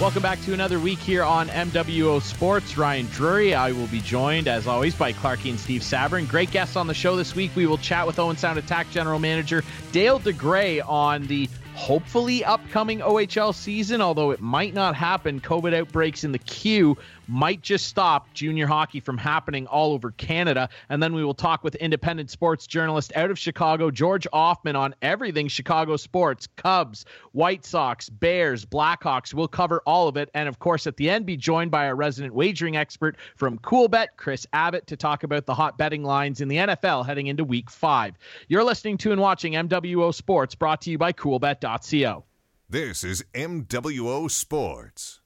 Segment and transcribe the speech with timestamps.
[0.00, 2.78] Welcome back to another week here on MWO Sports.
[2.78, 3.54] Ryan Drury.
[3.54, 6.26] I will be joined, as always, by Clarky and Steve Sabrin.
[6.26, 7.50] Great guests on the show this week.
[7.54, 9.62] We will chat with Owen Sound Attack General Manager
[9.92, 15.38] Dale DeGray on the hopefully upcoming OHL season, although it might not happen.
[15.38, 16.96] COVID outbreaks in the Q
[17.30, 20.68] might just stop junior hockey from happening all over Canada.
[20.88, 24.94] And then we will talk with independent sports journalist out of Chicago, George Ofman, on
[25.00, 29.32] everything Chicago sports Cubs, White Sox, Bears, Blackhawks.
[29.32, 30.28] We'll cover all of it.
[30.34, 34.08] And of course, at the end, be joined by our resident wagering expert from Coolbet,
[34.16, 37.70] Chris Abbott, to talk about the hot betting lines in the NFL heading into week
[37.70, 38.16] five.
[38.48, 42.24] You're listening to and watching MWO Sports, brought to you by Coolbet.co.
[42.68, 45.19] This is MWO Sports.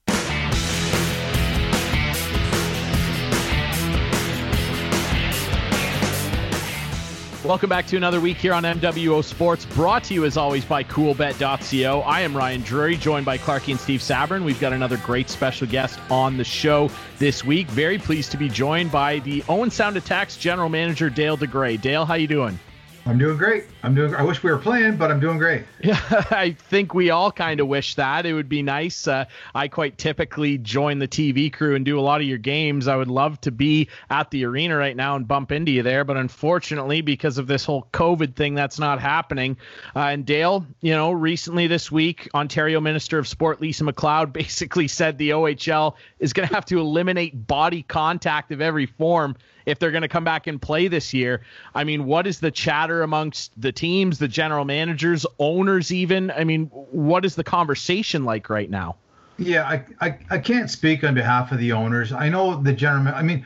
[7.44, 10.82] Welcome back to another week here on MWO Sports, brought to you as always by
[10.82, 12.01] CoolBet.co.
[12.01, 14.45] I am Ryan Drury, joined by Clarky and Steve Sabrin.
[14.46, 17.68] We've got another great special guest on the show this week.
[17.68, 21.78] Very pleased to be joined by the Owen Sound Attacks General Manager Dale DeGray.
[21.82, 22.59] Dale, how you doing?
[23.07, 23.65] I'm doing great.
[23.83, 24.15] I'm doing.
[24.15, 25.65] I wish we were playing, but I'm doing great.
[25.83, 28.24] Yeah, I think we all kind of wish that.
[28.24, 29.07] It would be nice.
[29.07, 32.88] Uh, I quite typically join the TV crew and do a lot of your games.
[32.88, 36.02] I would love to be at the arena right now and bump into you there,
[36.05, 39.59] but unfortunately, because of this whole COVID thing, that's not happening.
[39.95, 44.88] Uh, and Dale, you know, recently this week, Ontario Minister of Sport Lisa MacLeod basically
[44.88, 49.79] said the OHL is going to have to eliminate body contact of every form if
[49.79, 51.40] they're going to come back and play this year.
[51.74, 56.30] I mean, what is the chatter amongst the teams, the general managers, owners, even?
[56.30, 58.96] I mean, what is the conversation like right now?
[59.38, 62.12] Yeah, I, I, I can't speak on behalf of the owners.
[62.12, 63.15] I know the general.
[63.15, 63.45] I mean,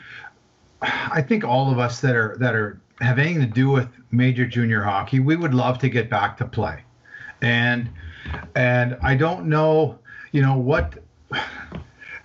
[0.83, 4.47] I think all of us that are that are have anything to do with major
[4.47, 6.83] junior hockey, we would love to get back to play,
[7.41, 7.89] and
[8.55, 9.99] and I don't know,
[10.33, 11.03] you know what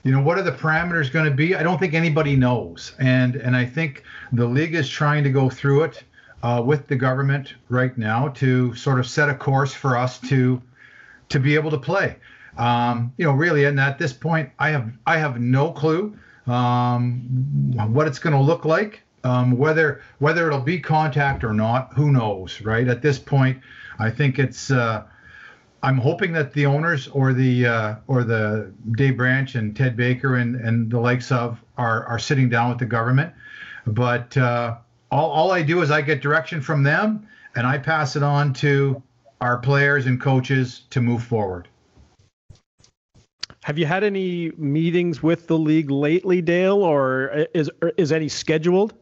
[0.03, 1.56] you know what are the parameters going to be?
[1.56, 2.94] I don't think anybody knows.
[3.00, 6.03] And and i think the league is trying to go through it
[6.44, 10.62] uh, with the government right now to sort of set a course for us to
[11.30, 12.18] to be able to play.
[12.58, 16.16] Um, you know really and at this point i have i have no clue
[16.46, 21.94] um, what it's going to look like um, whether whether it'll be contact or not
[21.96, 22.88] who knows right?
[22.88, 23.59] At this point
[23.97, 25.06] i think it's uh,
[25.84, 30.38] I'm hoping that the owners or the uh, or the Dave Branch and Ted Baker
[30.38, 33.34] and, and the likes of are are sitting down with the government.
[33.86, 34.78] But uh,
[35.12, 38.54] all, all I do is I get direction from them and I pass it on
[38.54, 39.04] to
[39.42, 41.68] our players and coaches to move forward.
[43.66, 48.94] Have you had any meetings with the league lately, Dale, or is is any scheduled?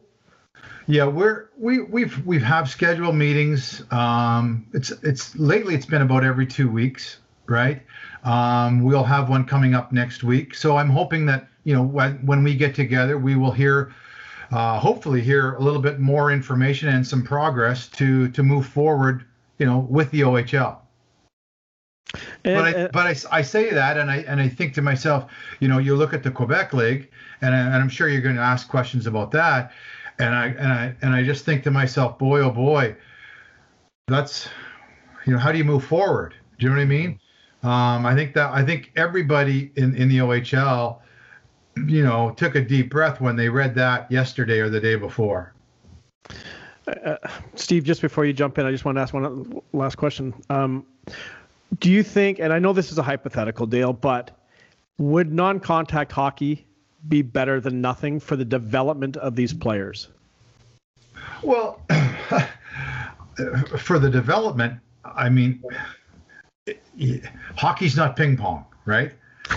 [0.86, 3.84] Yeah, we're we we've we've have scheduled meetings.
[3.92, 7.82] Um, it's it's lately it's been about every two weeks, right?
[8.24, 10.54] Um, we'll have one coming up next week.
[10.54, 13.94] So I'm hoping that you know when when we get together, we will hear,
[14.50, 19.24] uh, hopefully hear a little bit more information and some progress to to move forward,
[19.58, 20.78] you know, with the OHL.
[22.44, 24.82] And, but I, uh, but I, I say that and I and I think to
[24.82, 27.08] myself, you know, you look at the Quebec League,
[27.40, 29.72] and, I, and I'm sure you're going to ask questions about that
[30.18, 32.96] and I and I and I just think to myself, boy, oh boy,
[34.08, 34.48] that's
[35.26, 36.34] you know, how do you move forward?
[36.58, 37.18] Do you know what I mean?
[37.62, 40.98] Um, I think that I think everybody in in the OHL,
[41.86, 45.54] you know, took a deep breath when they read that yesterday or the day before.
[46.86, 47.16] Uh,
[47.54, 50.34] Steve, just before you jump in, I just want to ask one last question.
[50.50, 50.84] Um,
[51.78, 54.32] do you think, and I know this is a hypothetical, Dale, but
[54.98, 56.66] would non-contact hockey
[57.08, 60.08] be better than nothing for the development of these players?
[61.42, 61.80] Well,
[63.78, 65.62] for the development, I mean,
[67.56, 69.12] hockey's not ping pong, right?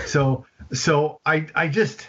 [0.06, 2.08] So, so I, I just,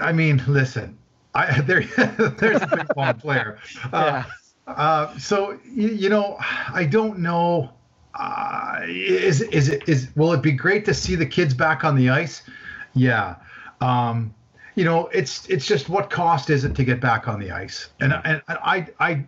[0.00, 0.98] I mean, listen,
[1.34, 3.58] I there, there's a ping pong player.
[3.92, 4.24] Uh,
[4.66, 4.72] yeah.
[4.72, 7.70] uh, so you, you, know, I don't know.
[8.12, 11.94] Uh, is is it is will it be great to see the kids back on
[11.94, 12.42] the ice?
[12.92, 13.36] Yeah.
[13.80, 14.34] Um,
[14.80, 17.90] you know, it's it's just what cost is it to get back on the ice?
[18.00, 19.26] And and I I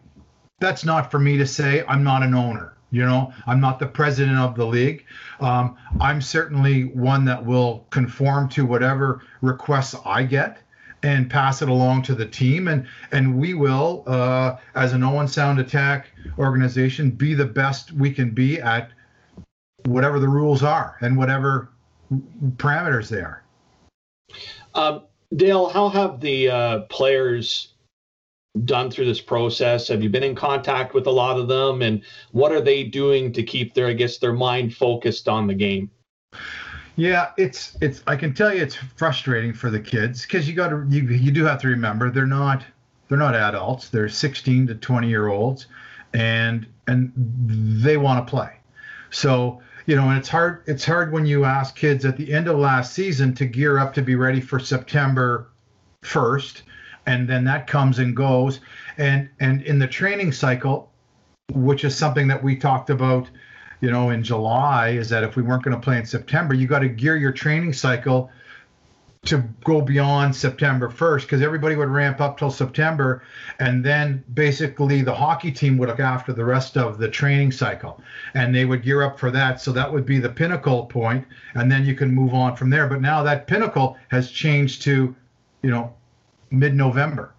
[0.61, 1.85] that's not for me to say.
[1.87, 2.75] I'm not an owner.
[2.91, 5.05] You know, I'm not the president of the league.
[5.41, 10.57] Um, I'm certainly one that will conform to whatever requests I get
[11.03, 12.69] and pass it along to the team.
[12.69, 18.11] And and we will, uh, as an Owen Sound Attack organization, be the best we
[18.11, 18.89] can be at
[19.85, 21.69] whatever the rules are and whatever
[22.57, 23.43] parameters they are.
[24.75, 25.03] Um,
[25.35, 27.73] Dale, how have the uh, players
[28.65, 29.89] done through this process?
[29.89, 32.03] Have you been in contact with a lot of them, and
[32.33, 35.91] what are they doing to keep their, I guess, their mind focused on the game?
[36.97, 38.03] Yeah, it's it's.
[38.07, 41.33] I can tell you, it's frustrating for the kids because you got to you you
[41.33, 42.65] do have to remember they're not
[43.09, 43.89] they're not adults.
[43.89, 45.67] They're 16 to 20 year olds,
[46.13, 48.57] and and they want to play.
[49.11, 52.49] So you know, and it's hard it's hard when you ask kids at the end
[52.49, 55.49] of last season to gear up to be ready for September
[56.03, 56.63] 1st,
[57.07, 58.61] and then that comes and goes,
[58.99, 60.91] and and in the training cycle,
[61.53, 63.29] which is something that we talked about
[63.83, 66.69] you know, in July is that if we weren't going to play in September, you
[66.69, 68.31] got to gear your training cycle
[69.25, 73.23] to go beyond September 1st because everybody would ramp up till September
[73.61, 78.03] and then basically the hockey team would look after the rest of the training cycle
[78.35, 79.61] and they would gear up for that.
[79.61, 81.25] So that would be the pinnacle point
[81.55, 82.89] and then you can move on from there.
[82.89, 85.15] But now that pinnacle has changed to
[85.63, 85.95] you know
[86.51, 87.33] mid-November.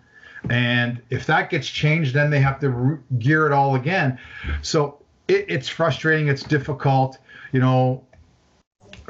[0.50, 4.20] And if that gets changed then they have to gear it all again.
[4.62, 6.30] So it, it's frustrating.
[6.30, 7.18] It's difficult,
[7.52, 8.06] you know,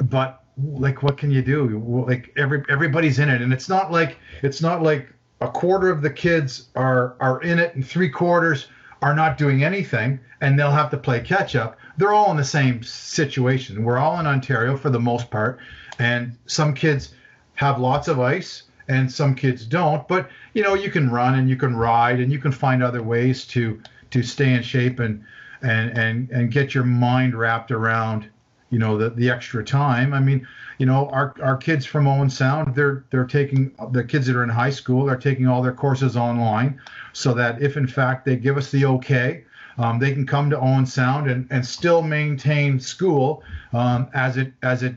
[0.02, 2.04] but like, what can you do?
[2.06, 6.02] Like every everybody's in it, and it's not like it's not like a quarter of
[6.02, 8.68] the kids are are in it, and three quarters
[9.02, 11.78] are not doing anything, and they'll have to play catch up.
[11.96, 13.84] They're all in the same situation.
[13.84, 15.58] We're all in Ontario for the most part,
[15.98, 17.14] and some kids
[17.54, 21.48] have lots of ice and some kids don't but you know you can run and
[21.48, 23.80] you can ride and you can find other ways to
[24.10, 25.24] to stay in shape and
[25.62, 28.28] and and and get your mind wrapped around
[28.74, 30.12] you know the the extra time.
[30.12, 30.46] I mean
[30.78, 34.42] you know our our kids from owen sound they're they're taking the kids that are
[34.42, 36.80] in high school they're taking all their courses online
[37.12, 39.44] so that if in fact they give us the okay
[39.78, 44.52] um, they can come to owen sound and and still maintain school um, as it
[44.62, 44.96] as it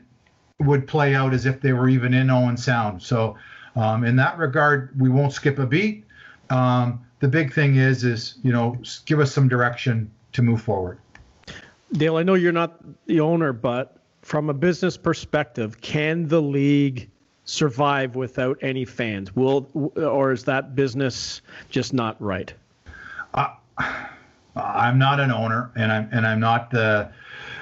[0.59, 3.03] would play out as if they were even in owen sound.
[3.03, 3.37] So
[3.75, 6.03] um, in that regard we won't skip a beat.
[6.49, 8.75] Um, the big thing is is you know
[9.05, 10.99] give us some direction to move forward.
[11.93, 17.09] Dale, I know you're not the owner, but from a business perspective, can the league
[17.45, 19.35] survive without any fans?
[19.35, 22.53] Will or is that business just not right?
[23.33, 23.53] Uh,
[24.55, 27.09] I'm not an owner, and I'm and I'm not the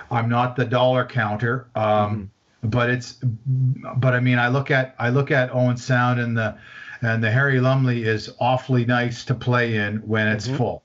[0.10, 1.68] I'm not the dollar counter.
[1.76, 2.70] Um, mm-hmm.
[2.70, 6.58] But it's but I mean I look at I look at Owen Sound and the
[7.02, 10.58] and the Harry Lumley is awfully nice to play in when it's mm-hmm.
[10.58, 10.84] full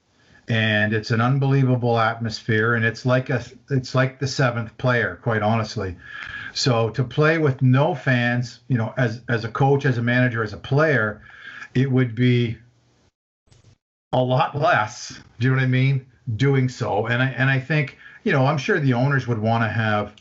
[0.51, 5.43] and it's an unbelievable atmosphere and it's like a it's like the seventh player quite
[5.43, 5.97] honestly.
[6.53, 10.43] So to play with no fans you know as as a coach as a manager
[10.43, 11.23] as a player
[11.73, 12.59] it would be
[14.13, 16.05] a lot less do you know what i mean
[16.35, 17.07] doing so.
[17.07, 20.13] And i and i think you know i'm sure the owners would want to have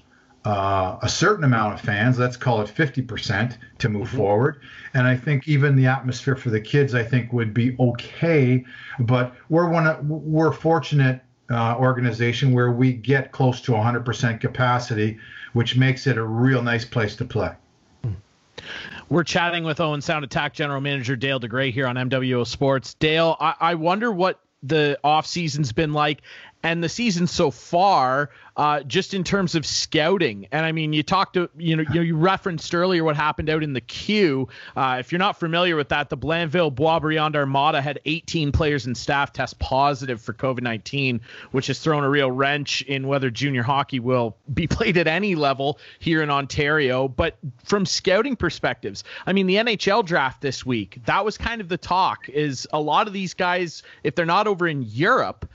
[0.46, 4.18] uh, a certain amount of fans, let's call it 50% to move mm-hmm.
[4.18, 4.62] forward.
[4.94, 8.66] And I think even the atmosphere for the kids, I think would be okay.
[9.00, 15.18] But we're one of, we're fortunate uh, organization where we get close to 100% capacity,
[15.54, 17.52] which makes it a real nice place to play.
[19.10, 22.94] We're chatting with Owen Sound Attack General Manager Dale DeGray here on MWO Sports.
[22.94, 26.22] Dale, I, I wonder what the off season's been like
[26.64, 30.46] and the season so far, uh, just in terms of scouting.
[30.52, 33.64] And I mean, you talked to you know you, you referenced earlier what happened out
[33.64, 34.50] in the Q.
[34.76, 38.98] Uh, if you're not familiar with that, the Blainville Boisbriand Armada had 18 players and
[38.98, 44.02] staff test positive for COVID-19, which has thrown a real wrench in whether junior hockey
[44.02, 47.08] will be played at any level here in Ontario.
[47.08, 51.70] But from scouting perspectives, I mean, the NHL draft this week that was kind of
[51.70, 52.28] the talk.
[52.28, 55.50] Is a lot of these guys, if they're not over in Europe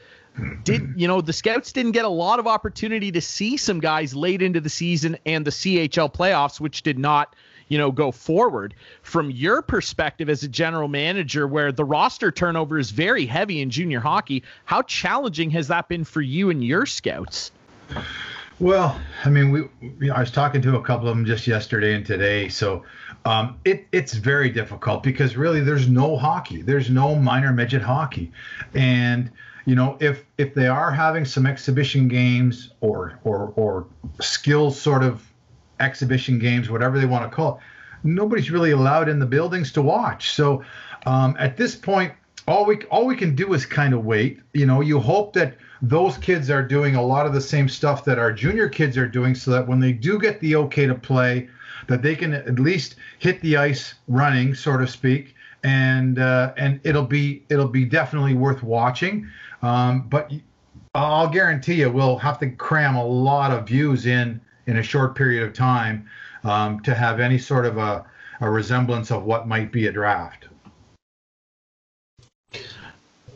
[0.65, 4.15] did you know the scouts didn't get a lot of opportunity to see some guys
[4.15, 7.37] late into the season and the CHL playoffs which did not
[7.69, 8.75] you know go forward.
[9.03, 13.71] From your perspective as a general manager where the roster turnover is very heavy in
[13.71, 17.53] junior hockey how challenging has that been for you and your scouts?
[18.59, 22.05] Well i mean we i was talking to a couple of them just yesterday and
[22.05, 22.85] today so
[23.25, 26.61] um, it, it's very difficult because really there's no hockey.
[26.61, 28.31] There's no minor midget hockey.
[28.75, 29.31] And
[29.65, 33.87] you know, if if they are having some exhibition games or or or
[34.21, 35.23] skills sort of
[35.81, 37.61] exhibition games, whatever they want to call it,
[38.05, 40.33] nobody's really allowed in the buildings to watch.
[40.33, 40.63] So
[41.07, 42.13] um, at this point,
[42.47, 44.41] all we all we can do is kind of wait.
[44.53, 48.05] You know, you hope that those kids are doing a lot of the same stuff
[48.05, 50.95] that our junior kids are doing, so that when they do get the okay to
[50.95, 51.49] play,
[51.89, 56.81] that they can at least hit the ice running, so to speak, and uh, and
[56.85, 59.29] it'll be it'll be definitely worth watching.
[59.65, 60.31] Um, but
[60.95, 65.15] I'll guarantee you, we'll have to cram a lot of views in in a short
[65.15, 66.09] period of time
[66.43, 68.05] um, to have any sort of a,
[68.41, 70.49] a resemblance of what might be a draft.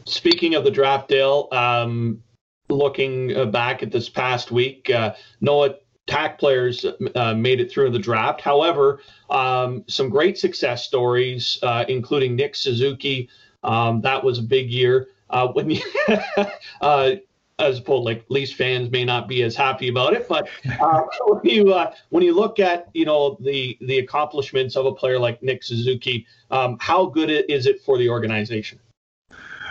[0.04, 2.22] Speaking of the draft, Dale, um,
[2.68, 5.74] looking uh, back at this past week, uh, no
[6.08, 8.40] Attack players uh, made it through the draft.
[8.40, 13.28] However, um, some great success stories, uh, including Nick Suzuki.
[13.62, 15.08] Um, that was a big year.
[15.30, 15.82] Uh, when you,
[16.80, 17.12] uh,
[17.58, 20.48] as opposed like Leafs fans may not be as happy about it, but
[20.80, 24.92] uh, when you uh, when you look at you know the the accomplishments of a
[24.92, 28.78] player like Nick Suzuki, um, how good is it for the organization?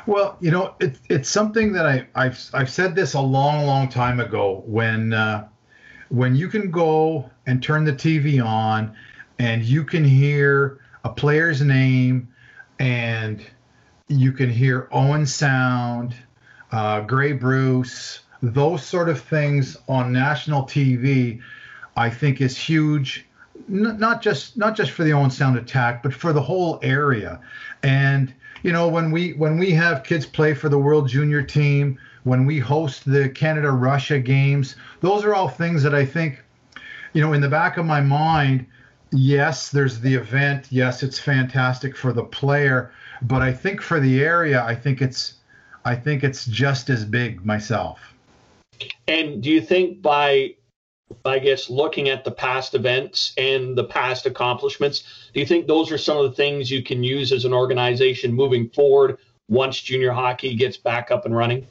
[0.05, 3.89] Well, you know, it, it's something that I, I've I've said this a long, long
[3.89, 4.63] time ago.
[4.65, 5.47] When uh,
[6.09, 8.95] when you can go and turn the TV on,
[9.39, 12.27] and you can hear a player's name,
[12.79, 13.41] and
[14.07, 16.15] you can hear Owen Sound,
[16.71, 21.41] uh, Grey Bruce, those sort of things on national TV,
[21.95, 23.25] I think is huge.
[23.67, 27.41] Not just not just for the Owen Sound attack, but for the whole area,
[27.83, 28.33] and
[28.63, 32.45] you know, when we when we have kids play for the World Junior team, when
[32.45, 36.43] we host the Canada Russia games, those are all things that I think,
[37.13, 38.65] you know, in the back of my mind,
[39.11, 44.23] yes, there's the event, yes, it's fantastic for the player, but I think for the
[44.23, 45.35] area, I think it's
[45.85, 48.13] I think it's just as big myself.
[49.07, 50.55] And do you think by
[51.25, 55.91] I guess looking at the past events and the past accomplishments, do you think those
[55.91, 60.11] are some of the things you can use as an organization moving forward once junior
[60.11, 61.65] hockey gets back up and running?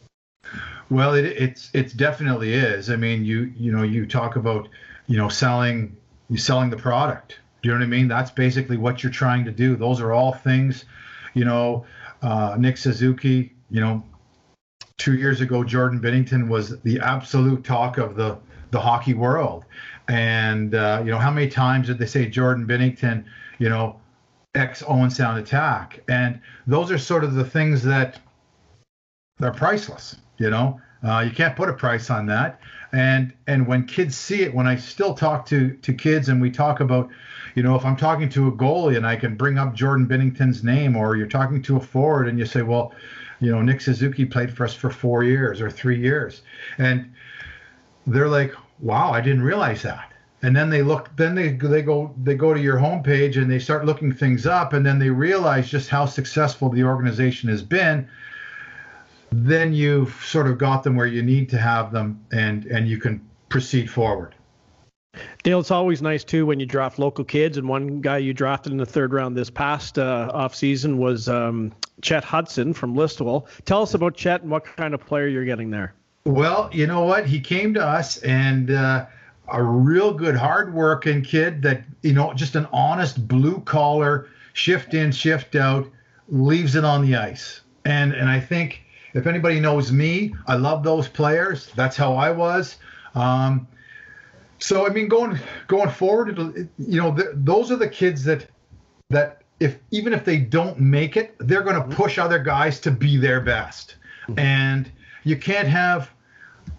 [0.89, 2.91] Well, it, it's it's definitely is.
[2.91, 4.69] I mean, you you know you talk about
[5.07, 5.97] you know selling
[6.29, 7.39] you selling the product.
[7.63, 8.09] Do you know what I mean?
[8.09, 9.77] That's basically what you're trying to do.
[9.77, 10.85] Those are all things,
[11.35, 11.87] you know.
[12.23, 14.03] Uh, Nick Suzuki, you know,
[14.99, 18.39] two years ago, Jordan Binnington was the absolute talk of the
[18.71, 19.65] the hockey world.
[20.09, 23.25] And uh, you know, how many times did they say Jordan Binnington,
[23.59, 24.01] you know,
[24.55, 26.01] ex Owen Sound attack?
[26.09, 28.21] And those are sort of the things that
[29.39, 30.17] they're priceless.
[30.39, 32.61] You know, uh, you can't put a price on that.
[32.93, 36.51] And and when kids see it, when I still talk to to kids and we
[36.51, 37.11] talk about,
[37.55, 40.63] you know, if I'm talking to a goalie and I can bring up Jordan Binnington's
[40.63, 42.93] name, or you're talking to a forward and you say, well,
[43.41, 46.43] you know, Nick Suzuki played for us for four years or three years,
[46.79, 47.13] and
[48.07, 50.13] they're like, wow, I didn't realize that.
[50.43, 53.59] And then they look, then they they go they go to your homepage and they
[53.59, 58.09] start looking things up, and then they realize just how successful the organization has been.
[59.31, 62.99] Then you've sort of got them where you need to have them, and and you
[62.99, 64.35] can proceed forward.
[65.43, 67.57] Dale, it's always nice too when you draft local kids.
[67.57, 71.29] And one guy you drafted in the third round this past uh, off season was
[71.29, 73.47] um, Chet Hudson from Listowel.
[73.65, 75.95] Tell us about Chet and what kind of player you're getting there.
[76.25, 77.27] Well, you know what?
[77.27, 79.07] He came to us and uh,
[79.49, 85.13] a real good, hardworking kid that, you know, just an honest blue collar, shift in,
[85.13, 85.89] shift out,
[86.29, 87.61] leaves it on the ice.
[87.85, 88.83] And and I think
[89.17, 91.71] if anybody knows me, I love those players.
[91.75, 92.77] That's how I was.
[93.15, 93.67] Um,
[94.59, 96.39] so I mean, going going forward,
[96.79, 98.47] you know, th- those are the kids that
[99.11, 102.91] that if even if they don't make it, they're going to push other guys to
[102.91, 103.97] be their best.
[104.37, 104.91] And
[105.25, 106.11] you can't have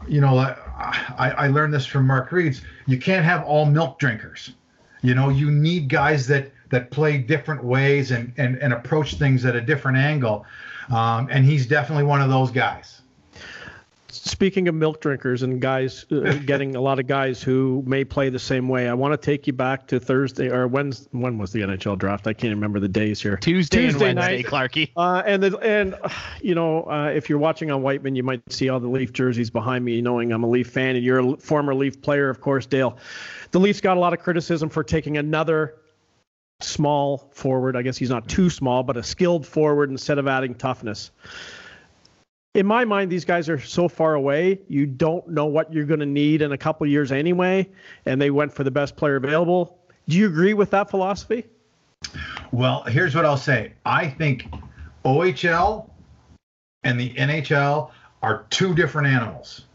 [0.07, 2.61] you know, I, I learned this from Mark Reeds.
[2.85, 4.53] You can't have all milk drinkers.
[5.01, 9.45] You know, you need guys that that play different ways and and, and approach things
[9.45, 10.45] at a different angle.
[10.89, 13.01] Um, and he's definitely one of those guys.
[14.09, 18.29] Speaking of milk drinkers and guys uh, getting a lot of guys who may play
[18.29, 21.51] the same way, I want to take you back to Thursday or when when was
[21.51, 22.25] the NHL draft?
[22.25, 23.37] I can't remember the days here.
[23.37, 24.45] Tuesday, Tuesday and Wednesday, night.
[24.45, 24.91] Clarky.
[24.95, 26.09] Uh, and the, and uh,
[26.41, 29.49] you know, uh, if you're watching on Whiteman, you might see all the Leaf jerseys
[29.49, 32.65] behind me, knowing I'm a Leaf fan, and you're a former Leaf player, of course,
[32.65, 32.97] Dale.
[33.51, 35.75] The Leafs got a lot of criticism for taking another
[36.59, 37.75] small forward.
[37.75, 41.11] I guess he's not too small, but a skilled forward instead of adding toughness
[42.57, 44.59] in my mind, these guys are so far away.
[44.67, 47.69] You don't know what you're going to need in a couple years anyway,
[48.07, 49.77] and they went for the best player available.
[50.07, 51.45] Do you agree with that philosophy?
[52.51, 53.73] Well, here's what I'll say.
[53.85, 54.47] I think
[55.05, 55.87] OHL
[56.83, 57.91] and the NHL
[58.23, 59.65] are two different animals.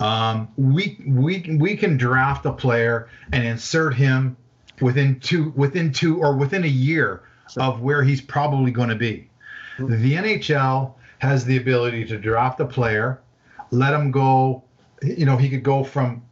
[0.00, 4.36] Um, we we we can draft a player and insert him
[4.80, 7.22] within two within two or within a year
[7.56, 9.28] of where he's probably going to be.
[9.76, 10.02] Hmm.
[10.02, 13.20] The NHL has the ability to draft a player,
[13.70, 14.64] let him go.
[15.02, 16.22] You know, he could go from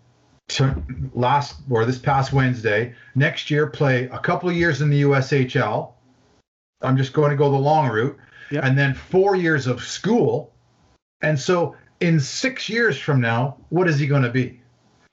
[0.49, 0.83] to
[1.15, 5.93] last or this past Wednesday, next year play a couple of years in the USHL.
[6.83, 8.17] I'm just going to go the long route,
[8.51, 8.65] yep.
[8.65, 10.53] and then four years of school.
[11.23, 14.61] And so, in six years from now, what is he going to be?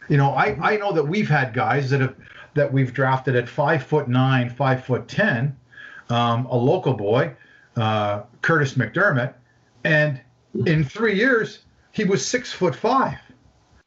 [0.09, 0.63] You know, I, mm-hmm.
[0.63, 2.15] I know that we've had guys that have
[2.53, 5.55] that we've drafted at five foot nine, five foot ten,
[6.09, 7.33] um, a local boy,
[7.75, 9.33] uh, Curtis McDermott,
[9.83, 10.21] and
[10.65, 11.59] in three years
[11.91, 13.17] he was six foot five.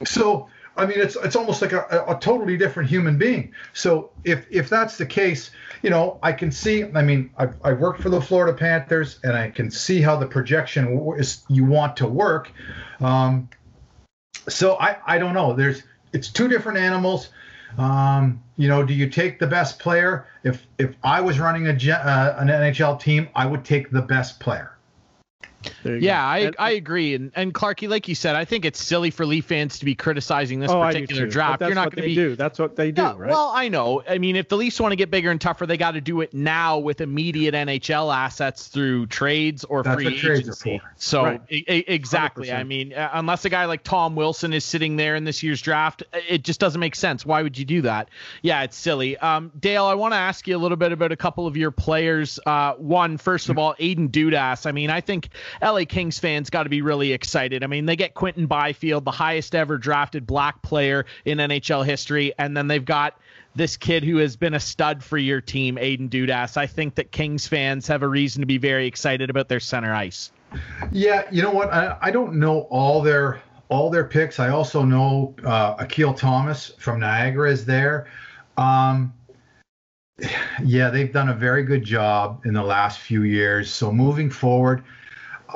[0.05, 3.53] So I mean, it's it's almost like a, a totally different human being.
[3.73, 5.51] So if if that's the case,
[5.83, 6.85] you know, I can see.
[6.85, 10.27] I mean, I I worked for the Florida Panthers, and I can see how the
[10.27, 12.51] projection is you want to work.
[13.01, 13.49] Um,
[14.49, 15.53] so I I don't know.
[15.53, 17.29] There's it's two different animals.
[17.79, 20.27] Um, you know, do you take the best player?
[20.43, 24.41] If if I was running a uh, an NHL team, I would take the best
[24.41, 24.74] player.
[25.85, 27.15] Yeah, I, I agree.
[27.15, 29.95] And and Clarky, like you said, I think it's silly for Leaf fans to be
[29.95, 31.61] criticizing this oh, particular draft.
[31.61, 32.37] You're not going to be do.
[32.37, 33.31] That's what they do, yeah, right?
[33.31, 34.03] Well, I know.
[34.09, 36.21] I mean, if the Leafs want to get bigger and tougher, they got to do
[36.21, 40.81] it now with immediate NHL assets through trades or That's free agency.
[40.97, 41.41] So right.
[41.49, 42.49] exactly.
[42.49, 42.59] 100%.
[42.59, 45.63] I mean, uh, unless a guy like Tom Wilson is sitting there in this year's
[45.63, 47.25] draft, it just doesn't make sense.
[47.25, 48.09] Why would you do that?
[48.43, 49.17] Yeah, it's silly.
[49.19, 51.71] Um, Dale, I want to ask you a little bit about a couple of your
[51.71, 52.39] players.
[52.45, 54.67] Uh, one, first of all, Aiden Dudas.
[54.67, 55.29] I mean, I think
[55.63, 57.65] LA Kings fans got to be really excited.
[57.65, 62.33] I mean, they get Quinton Byfield, the highest ever drafted black player in NHL history,
[62.39, 63.19] and then they've got
[63.55, 66.57] this kid who has been a stud for your team, Aiden Dudas.
[66.57, 69.95] I think that Kings fans have a reason to be very excited about their center
[69.95, 70.33] ice.
[70.93, 71.73] Yeah, you know what?
[71.73, 74.39] I, I don't know all their all their picks.
[74.39, 78.07] I also know uh, Akil Thomas from Niagara is there.
[78.57, 79.13] Um,
[80.63, 83.73] yeah, they've done a very good job in the last few years.
[83.73, 84.85] So moving forward,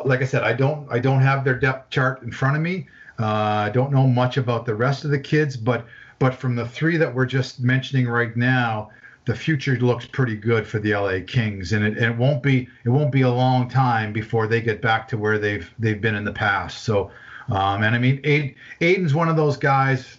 [0.04, 2.86] like I said, I don't I don't have their depth chart in front of me.
[3.18, 3.24] Uh,
[3.66, 5.86] I don't know much about the rest of the kids, but
[6.18, 8.90] but from the three that we're just mentioning right now,
[9.24, 12.68] the future looks pretty good for the LA Kings, and it, and it won't be
[12.84, 16.14] it won't be a long time before they get back to where they've they've been
[16.14, 16.84] in the past.
[16.84, 17.10] So,
[17.48, 20.18] um, and I mean, Aiden, Aiden's one of those guys,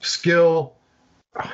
[0.00, 0.74] skill,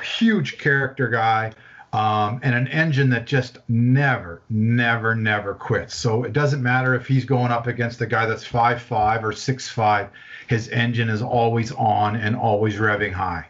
[0.01, 1.51] huge character guy
[1.93, 5.95] um, and an engine that just never, never, never quits.
[5.95, 9.31] So it doesn't matter if he's going up against a guy that's five five or
[9.31, 10.09] six five.
[10.47, 13.47] His engine is always on and always revving high.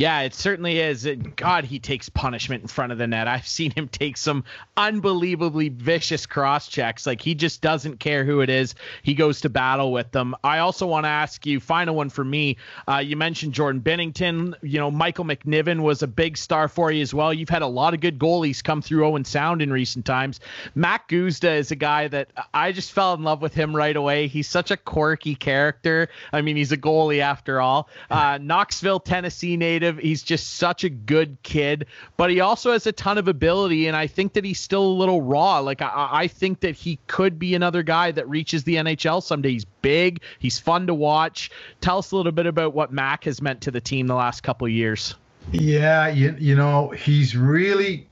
[0.00, 1.06] Yeah, it certainly is.
[1.36, 3.28] God, he takes punishment in front of the net.
[3.28, 7.06] I've seen him take some unbelievably vicious cross checks.
[7.06, 8.74] Like he just doesn't care who it is.
[9.02, 10.34] He goes to battle with them.
[10.42, 12.56] I also want to ask you, final one for me.
[12.88, 14.54] Uh, you mentioned Jordan Binnington.
[14.62, 17.34] You know, Michael McNiven was a big star for you as well.
[17.34, 20.40] You've had a lot of good goalies come through Owen Sound in recent times.
[20.74, 24.28] Mack Guzda is a guy that I just fell in love with him right away.
[24.28, 26.08] He's such a quirky character.
[26.32, 27.90] I mean, he's a goalie after all.
[28.10, 29.89] Uh, Knoxville, Tennessee native.
[29.98, 33.96] He's just such a good kid, but he also has a ton of ability, and
[33.96, 35.58] I think that he's still a little raw.
[35.58, 39.52] Like I, I think that he could be another guy that reaches the NHL someday.
[39.52, 40.22] He's big.
[40.38, 41.50] He's fun to watch.
[41.80, 44.42] Tell us a little bit about what Mac has meant to the team the last
[44.42, 45.14] couple years.
[45.52, 48.08] Yeah, you, you know, he's really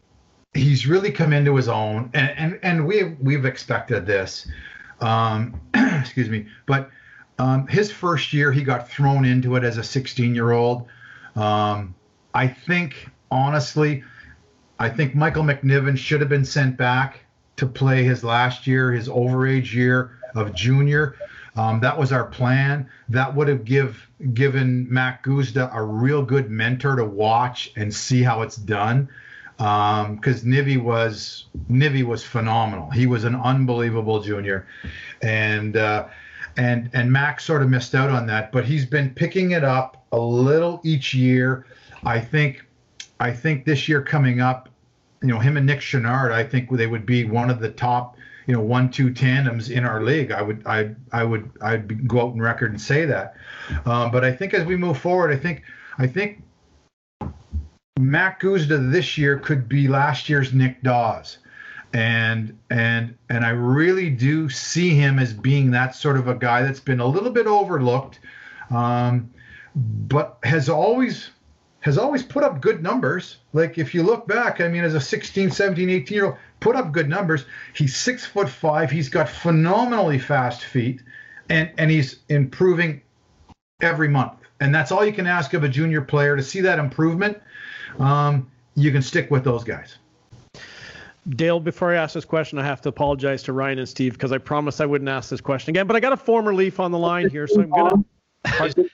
[0.54, 4.48] he's really come into his own and and, and we we've expected this.
[5.00, 6.90] Um excuse me, but
[7.38, 10.86] um, his first year, he got thrown into it as a 16 year old.
[11.36, 11.94] Um,
[12.34, 14.04] I think, honestly,
[14.78, 17.20] I think Michael McNiven should have been sent back
[17.56, 21.16] to play his last year, his overage year of junior.
[21.56, 22.88] Um, that was our plan.
[23.08, 28.22] That would have give given Mack Guzda a real good mentor to watch and see
[28.22, 29.08] how it's done.
[29.56, 32.90] Because um, Nivi was Nivi was phenomenal.
[32.90, 34.68] He was an unbelievable junior,
[35.20, 36.06] and uh,
[36.58, 38.52] and and Mac sort of missed out on that.
[38.52, 41.64] But he's been picking it up a little each year.
[42.04, 42.66] I think
[43.20, 44.68] I think this year coming up,
[45.22, 48.16] you know, him and Nick Chenard, I think they would be one of the top,
[48.46, 50.32] you know, one two tandems in our league.
[50.32, 53.36] I would I I would I'd go out and record and say that.
[53.86, 55.62] Um, but I think as we move forward, I think
[55.96, 56.42] I think
[57.98, 61.38] Mack Guzda this year could be last year's Nick Daws.
[61.94, 66.62] And and and I really do see him as being that sort of a guy
[66.62, 68.20] that's been a little bit overlooked.
[68.70, 69.30] Um,
[69.74, 71.30] but has always
[71.80, 73.38] has always put up good numbers.
[73.52, 76.76] Like if you look back, I mean, as a 16, 17, 18 year old, put
[76.76, 77.44] up good numbers.
[77.74, 78.90] He's six foot five.
[78.90, 81.02] He's got phenomenally fast feet,
[81.48, 83.00] and and he's improving
[83.80, 84.34] every month.
[84.60, 87.40] And that's all you can ask of a junior player to see that improvement.
[87.98, 89.96] Um, you can stick with those guys.
[91.28, 94.32] Dale, before I ask this question, I have to apologize to Ryan and Steve because
[94.32, 95.86] I promised I wouldn't ask this question again.
[95.86, 98.04] But I got a former Leaf on the line here, so I'm gonna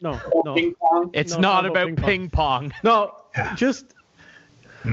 [0.00, 1.10] no, no.
[1.12, 2.04] It's no, not, about ping pong.
[2.06, 2.72] ping pong.
[2.82, 3.12] No,
[3.56, 3.94] just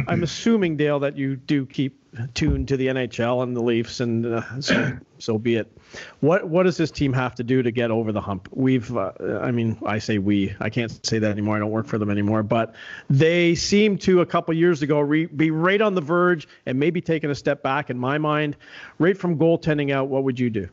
[0.07, 1.97] I'm assuming Dale that you do keep
[2.33, 5.71] tuned to the NHL and the Leafs, and uh, so, so be it.
[6.19, 8.49] What what does this team have to do to get over the hump?
[8.51, 10.55] We've, uh, I mean, I say we.
[10.59, 11.55] I can't say that anymore.
[11.55, 12.43] I don't work for them anymore.
[12.43, 12.75] But
[13.09, 17.01] they seem to a couple years ago re, be right on the verge and maybe
[17.01, 17.89] taking a step back.
[17.89, 18.57] In my mind,
[18.99, 20.69] right from goaltending out, what would you do?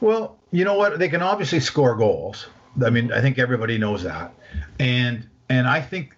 [0.00, 0.98] Well, you know what?
[0.98, 2.48] They can obviously score goals.
[2.84, 4.34] I mean, I think everybody knows that,
[4.78, 6.15] and and I think,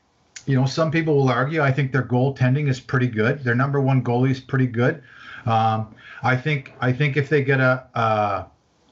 [0.48, 1.60] you know, some people will argue.
[1.60, 3.44] I think their goaltending is pretty good.
[3.44, 5.02] Their number one goalie is pretty good.
[5.44, 8.46] Um, I think I think if they get a, a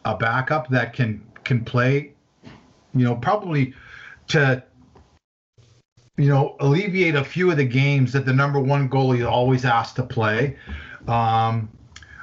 [0.05, 2.13] a backup that can can play,
[2.95, 3.73] you know, probably
[4.29, 4.63] to
[6.19, 9.97] you know alleviate a few of the games that the number one goalie always asked
[9.97, 10.59] to play.
[11.09, 11.71] Um,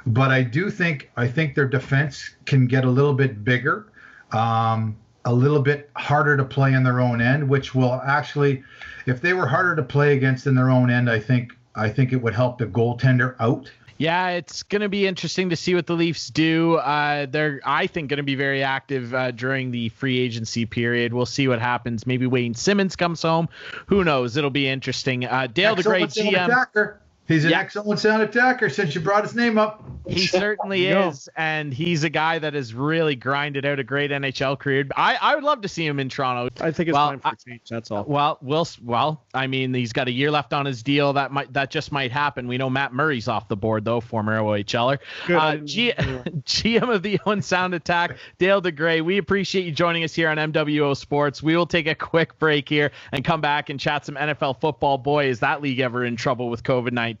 [0.06, 3.92] but I do think I think their defense can get a little bit bigger,
[4.30, 8.62] um, a little bit harder to play in their own end, which will actually,
[9.06, 12.12] if they were harder to play against in their own end, I think I think
[12.12, 13.70] it would help the goaltender out.
[13.96, 16.76] Yeah, it's going to be interesting to see what the Leafs do.
[16.76, 21.14] Uh, they're, I think, going to be very active uh, during the free agency period.
[21.14, 22.04] We'll see what happens.
[22.06, 23.48] Maybe Wayne Simmonds comes home.
[23.86, 24.36] Who knows?
[24.36, 25.24] It'll be interesting.
[25.24, 26.96] Uh, Dale, the great GM.
[27.24, 27.34] Attacker.
[27.34, 27.60] He's an yeah.
[27.60, 29.82] excellent sound attacker since you brought his name up.
[30.06, 31.28] He certainly is.
[31.36, 34.86] And he's a guy that has really grinded out a great NHL career.
[34.96, 36.54] I, I would love to see him in Toronto.
[36.62, 37.62] I think it's well, time for a change.
[37.70, 38.04] That's all.
[38.04, 41.14] Well, we'll, well, I mean, he's got a year left on his deal.
[41.14, 42.46] That might that just might happen.
[42.46, 44.98] We know Matt Murray's off the board, though, former OHLer.
[45.28, 50.14] Uh, G- GM of the Owen Sound Attack, Dale DeGray, we appreciate you joining us
[50.14, 51.42] here on MWO Sports.
[51.42, 54.98] We will take a quick break here and come back and chat some NFL football.
[54.98, 57.13] Boy, is that league ever in trouble with COVID 19.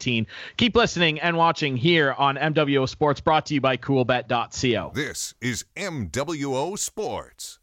[0.56, 4.92] Keep listening and watching here on MWO Sports, brought to you by CoolBet.co.
[4.94, 7.58] This is MWO Sports.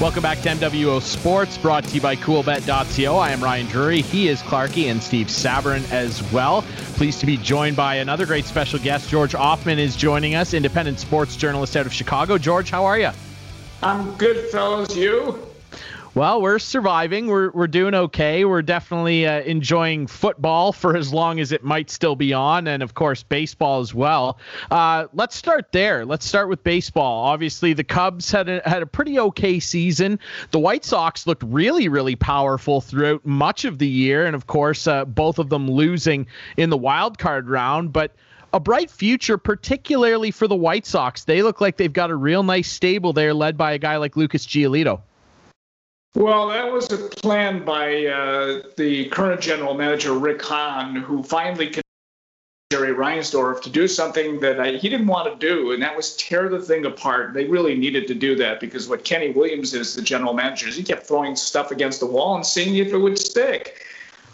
[0.00, 3.16] Welcome back to MWO Sports, brought to you by CoolBet.co.
[3.16, 4.00] I am Ryan Drury.
[4.00, 6.62] He is Clarky and Steve Sabourin as well.
[6.94, 9.10] Pleased to be joined by another great special guest.
[9.10, 12.38] George Ofman is joining us, independent sports journalist out of Chicago.
[12.38, 13.10] George, how are you?
[13.82, 14.94] I'm good, fellas.
[14.94, 15.46] You?
[16.14, 17.28] Well, we're surviving.
[17.28, 18.44] We're we're doing okay.
[18.44, 22.82] We're definitely uh, enjoying football for as long as it might still be on, and
[22.82, 24.38] of course baseball as well.
[24.70, 26.04] Uh, let's start there.
[26.04, 27.24] Let's start with baseball.
[27.26, 30.18] Obviously, the Cubs had a, had a pretty okay season.
[30.50, 34.86] The White Sox looked really really powerful throughout much of the year, and of course,
[34.88, 38.14] uh, both of them losing in the wild card round, but
[38.52, 41.24] a bright future, particularly for the White Sox.
[41.24, 44.16] They look like they've got a real nice stable there, led by a guy like
[44.16, 45.00] Lucas Giolito.
[46.14, 51.66] Well, that was a plan by uh, the current general manager, Rick Hahn, who finally
[51.66, 51.84] convinced
[52.72, 56.16] Jerry Reinsdorf to do something that I, he didn't want to do, and that was
[56.16, 57.32] tear the thing apart.
[57.32, 60.76] They really needed to do that because what Kenny Williams is, the general manager, is
[60.76, 63.86] he kept throwing stuff against the wall and seeing if it would stick.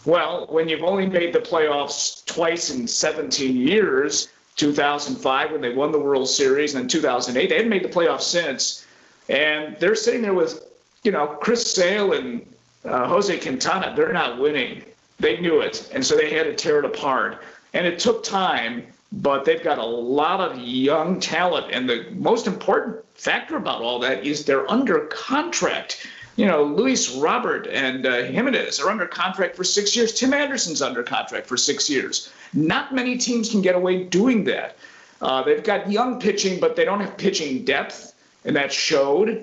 [0.07, 5.93] Well, when you've only made the playoffs twice in 17 years, 2005 when they won
[5.93, 8.87] the World Series, and then 2008, they hadn't made the playoffs since.
[9.29, 10.67] And they're sitting there with
[11.07, 12.45] you know, Chris Sale and
[12.85, 14.83] uh, Jose Quintana, they're not winning.
[15.21, 15.89] They knew it.
[15.95, 17.43] And so they had to tear it apart.
[17.75, 21.73] And it took time, but they've got a lot of young talent.
[21.73, 26.07] And the most important factor about all that is they're under contract.
[26.37, 30.13] You know, Luis Robert and uh, Jimenez are under contract for six years.
[30.13, 32.31] Tim Anderson's under contract for six years.
[32.53, 34.77] Not many teams can get away doing that.
[35.23, 39.43] Uh, they've got young pitching, but they don't have pitching depth, and that showed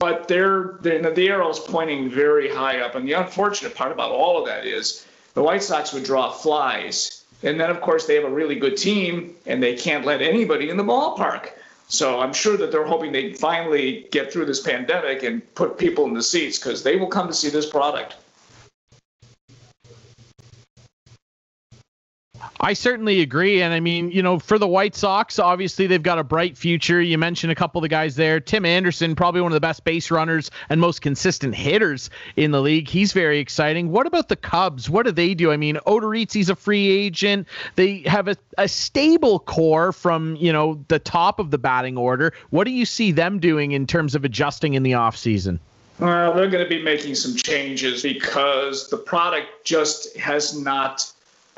[0.00, 2.94] but they're, they're the arrow's pointing very high up.
[2.96, 7.24] And the unfortunate part about all of that is the White Sox would draw flies.
[7.42, 10.70] And then, of course, they have a really good team, and they can't let anybody
[10.70, 11.50] in the ballpark.
[11.90, 16.04] So I'm sure that they're hoping they finally get through this pandemic and put people
[16.06, 18.14] in the seats because they will come to see this product.
[22.62, 23.62] I certainly agree.
[23.62, 27.00] And I mean, you know, for the White Sox, obviously they've got a bright future.
[27.00, 28.38] You mentioned a couple of the guys there.
[28.38, 32.60] Tim Anderson, probably one of the best base runners and most consistent hitters in the
[32.60, 32.86] league.
[32.86, 33.90] He's very exciting.
[33.90, 34.90] What about the Cubs?
[34.90, 35.50] What do they do?
[35.50, 37.48] I mean, Odorizzi's a free agent.
[37.76, 42.34] They have a, a stable core from, you know, the top of the batting order.
[42.50, 45.60] What do you see them doing in terms of adjusting in the offseason?
[45.98, 51.10] Well, they're going to be making some changes because the product just has not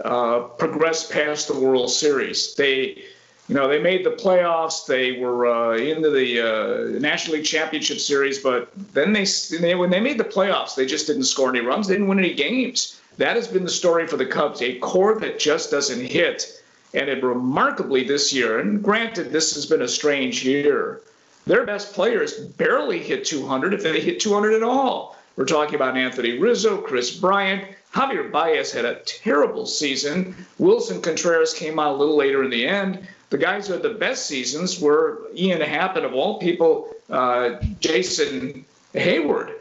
[0.05, 2.55] uh, progressed past the World Series.
[2.55, 3.05] They,
[3.49, 4.87] you know, they made the playoffs.
[4.87, 9.27] They were uh, into the uh, National League Championship Series, but then they,
[9.61, 11.87] they, when they made the playoffs, they just didn't score any runs.
[11.87, 13.01] They didn't win any games.
[13.19, 14.62] That has been the story for the Cubs.
[14.62, 16.62] A core that just doesn't hit,
[16.95, 18.59] and it remarkably this year.
[18.59, 21.03] And granted, this has been a strange year.
[21.47, 25.17] Their best players barely hit 200, if they hit 200 at all.
[25.37, 30.35] We're talking about Anthony Rizzo, Kris Bryant, Javier Baez had a terrible season.
[30.59, 33.07] Willson Contreras came out a little later in the end.
[33.29, 37.61] The guys who had the best seasons were Ian Happ and, of all people, uh,
[37.81, 39.53] Jason Heyward.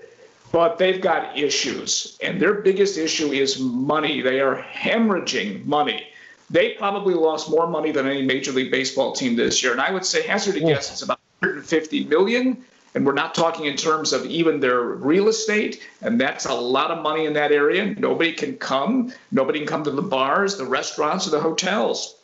[0.52, 4.22] But they've got issues, and their biggest issue is money.
[4.22, 6.08] They are hemorrhaging money.
[6.50, 9.72] they probably lost more money than any Major League Baseball team this year.
[9.72, 12.64] And I would say, hazard a guess, it's about 150 million.
[12.94, 15.82] And we're not talking in terms of even their real estate.
[16.02, 17.86] And that's a lot of money in that area.
[17.98, 19.14] Nobody can come.
[19.32, 22.16] Nobody can come to the bars, the restaurants, or the hotels.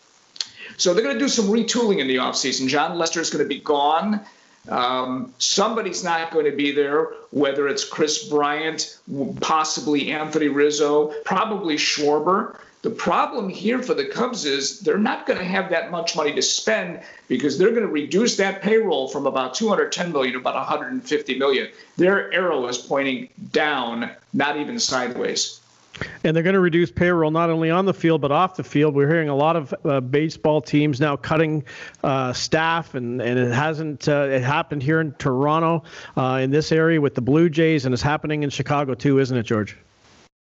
[0.75, 2.67] So they're going to do some retooling in the offseason.
[2.67, 4.21] Jon Lester is going to be gone.
[4.69, 8.99] Um, somebody's not going to be there, whether it's Kris Bryant,
[9.39, 12.57] possibly Anthony Rizzo, probably Schwarber.
[12.87, 16.31] The problem here for the Cubs is they're not going to have that much money
[16.31, 20.55] to spend because they're going to reduce that payroll from about 210 million to about
[20.55, 21.67] 150 million.
[21.97, 25.59] Their arrow is pointing down, not even sideways.
[26.23, 28.95] And they're going to reduce payroll not only on the field but off the field.
[28.95, 31.65] We're hearing a lot of uh, baseball teams now cutting
[32.05, 34.07] uh, staff, and, and it hasn't.
[34.07, 35.83] Uh, it happened here in Toronto,
[36.15, 39.35] uh, in this area with the Blue Jays, and it's happening in Chicago too, isn't
[39.35, 39.75] it, George?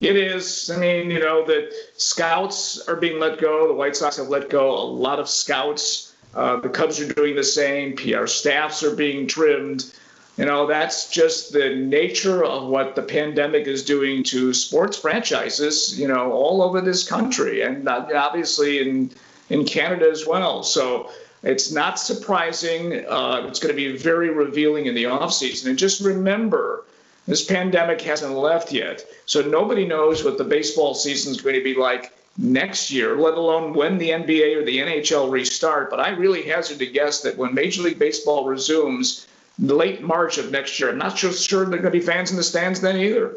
[0.01, 0.71] It is.
[0.71, 3.67] I mean, you know, the scouts are being let go.
[3.67, 6.15] The White Sox have let go a lot of scouts.
[6.35, 7.97] Uh, the Cubs are doing the same.
[7.97, 9.91] PR staffs are being trimmed.
[10.37, 15.99] You know, that's just the nature of what the pandemic is doing to sports franchises,
[15.99, 19.11] you know, all over this country and obviously in
[19.49, 20.63] in Canada as well.
[20.63, 21.11] So
[21.43, 23.07] it's not surprising.
[23.09, 25.71] Uh, it's going to be very revealing in the offseason.
[25.71, 26.85] And just remember,
[27.27, 29.05] this pandemic hasn't left yet.
[29.27, 33.35] So nobody knows what the baseball season is going to be like next year, let
[33.35, 35.91] alone when the NBA or the NHL restart.
[35.91, 39.27] But I really hazard to guess that when Major League Baseball resumes
[39.59, 42.31] late March of next year, I'm not sure, sure there are going to be fans
[42.31, 43.35] in the stands then either.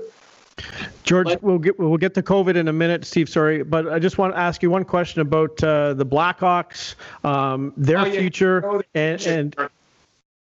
[1.04, 3.30] George, we'll get we'll get to COVID in a minute, Steve.
[3.30, 7.71] Sorry, but I just want to ask you one question about uh, the Blackhawks, um,
[7.78, 8.19] their oh, yeah.
[8.19, 9.56] future, and, and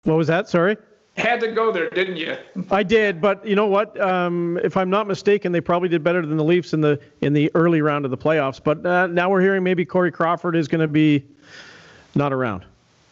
[0.04, 0.50] what was that?
[0.50, 0.76] Sorry
[1.18, 2.38] had to go there, didn't you?
[2.70, 4.00] I did, but you know what?
[4.00, 7.34] Um, if I'm not mistaken, they probably did better than the Leafs in the in
[7.34, 8.62] the early round of the playoffs.
[8.64, 11.26] But uh, now we're hearing maybe Corey Crawford is going to be
[12.16, 12.66] not around.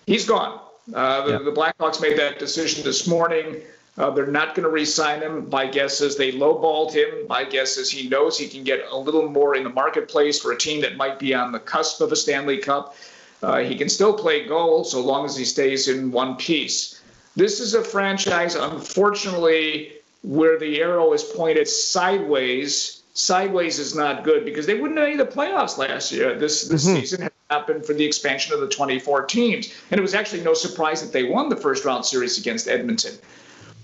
[0.07, 0.59] He's gone.
[0.93, 1.37] Uh, the, yeah.
[1.39, 3.57] the, Blackhawks made that decision this morning.
[3.97, 5.47] Uh, they're not going to re-sign him.
[5.49, 7.27] My guess is they lowballed him.
[7.27, 10.51] My guess is he knows he can get a little more in the marketplace for
[10.51, 12.95] a team that might be on the cusp of a Stanley Cup.
[13.43, 16.98] Uh, he can still play goal so long as he stays in one piece.
[17.39, 23.01] This is a franchise, unfortunately, where the arrow is pointed sideways.
[23.13, 26.37] Sideways is not good because they wouldn't have made the playoffs last year.
[26.37, 26.99] This this mm-hmm.
[26.99, 30.53] season had happened for the expansion of the 24 teams, and it was actually no
[30.53, 33.13] surprise that they won the first round series against Edmonton.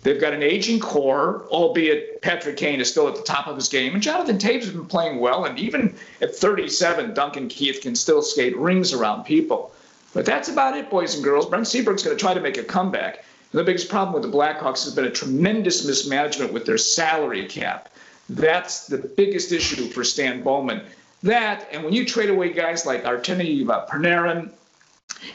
[0.03, 3.69] They've got an aging core, albeit Patrick Kane is still at the top of his
[3.69, 5.45] game, and Jonathan has been playing well.
[5.45, 9.71] And even at 37, Duncan Keith can still skate rings around people.
[10.13, 11.45] But that's about it, boys and girls.
[11.45, 13.23] Brent Seabrook's going to try to make a comeback.
[13.55, 17.45] And the biggest problem with the Blackhawks has been a tremendous mismanagement with their salary
[17.45, 17.87] cap.
[18.27, 20.81] That's the biggest issue for Stan Bowman.
[21.23, 24.51] That, and when you trade away guys like Artemi uh, Panarin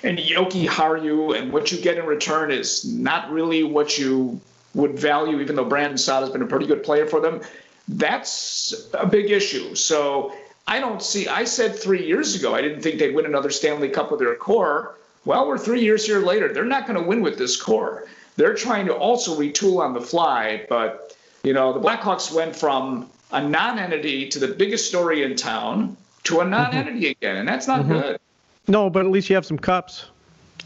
[0.03, 4.39] and Yoki Haru, and what you get in return is not really what you
[4.75, 7.41] would value, even though Brandon Saad has been a pretty good player for them,
[7.89, 9.75] that's a big issue.
[9.75, 10.35] So
[10.69, 13.89] I don't see, I said three years ago, I didn't think they'd win another Stanley
[13.89, 14.99] Cup with their core.
[15.25, 16.53] Well, we're three years here later.
[16.53, 18.07] They're not going to win with this core.
[18.37, 23.11] They're trying to also retool on the fly, but you know the Blackhawks went from
[23.33, 27.11] a non-entity to the biggest story in town to a non-entity mm-hmm.
[27.11, 27.93] again, and that's not mm-hmm.
[27.93, 28.21] good.
[28.69, 30.07] No, but at least you have some cups.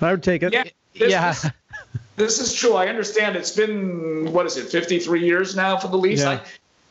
[0.01, 0.53] I would take it.
[0.53, 0.64] Yeah.
[0.95, 1.33] This, yeah.
[1.33, 1.51] This,
[2.17, 2.75] this is true.
[2.75, 3.37] I understand.
[3.37, 6.23] It's been what is it, 53 years now for the Leafs.
[6.23, 6.40] Yeah.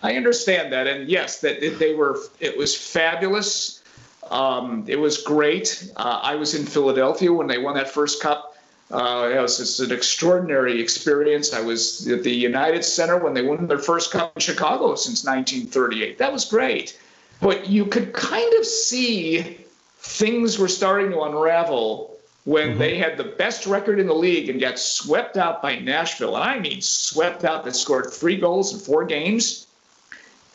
[0.01, 2.19] I, I understand that, and yes, that they were.
[2.39, 3.82] It was fabulous.
[4.31, 5.91] Um, it was great.
[5.95, 8.55] Uh, I was in Philadelphia when they won that first cup.
[8.91, 11.53] Uh, it was just an extraordinary experience.
[11.53, 15.25] I was at the United Center when they won their first cup in Chicago since
[15.25, 16.17] 1938.
[16.17, 16.99] That was great.
[17.41, 19.57] But you could kind of see
[19.97, 22.79] things were starting to unravel when mm-hmm.
[22.79, 26.35] they had the best record in the league and got swept out by Nashville.
[26.35, 27.63] And I mean, swept out.
[27.65, 29.67] that scored three goals in four games.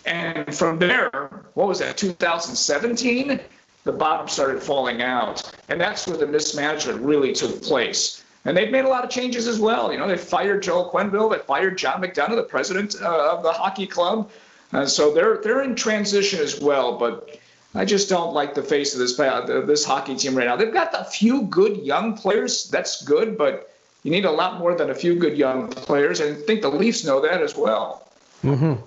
[0.07, 1.11] And from there,
[1.55, 3.41] what was that, 2017?
[3.85, 5.51] The bottom started falling out.
[5.69, 8.25] And that's where the mismanagement really took place.
[8.45, 9.93] And they've made a lot of changes as well.
[9.93, 13.53] You know, they fired Joel Quenneville, they fired John McDonough, the president uh, of the
[13.53, 14.31] hockey club.
[14.73, 16.99] And so they're they're in transition as well.
[16.99, 17.39] But
[17.75, 20.57] I just don't like the face of this uh, this hockey team right now.
[20.57, 22.69] They've got a few good young players.
[22.71, 26.21] That's good, but you need a lot more than a few good young players.
[26.21, 28.09] And I think the Leafs know that as well.
[28.43, 28.83] Mm-hmm.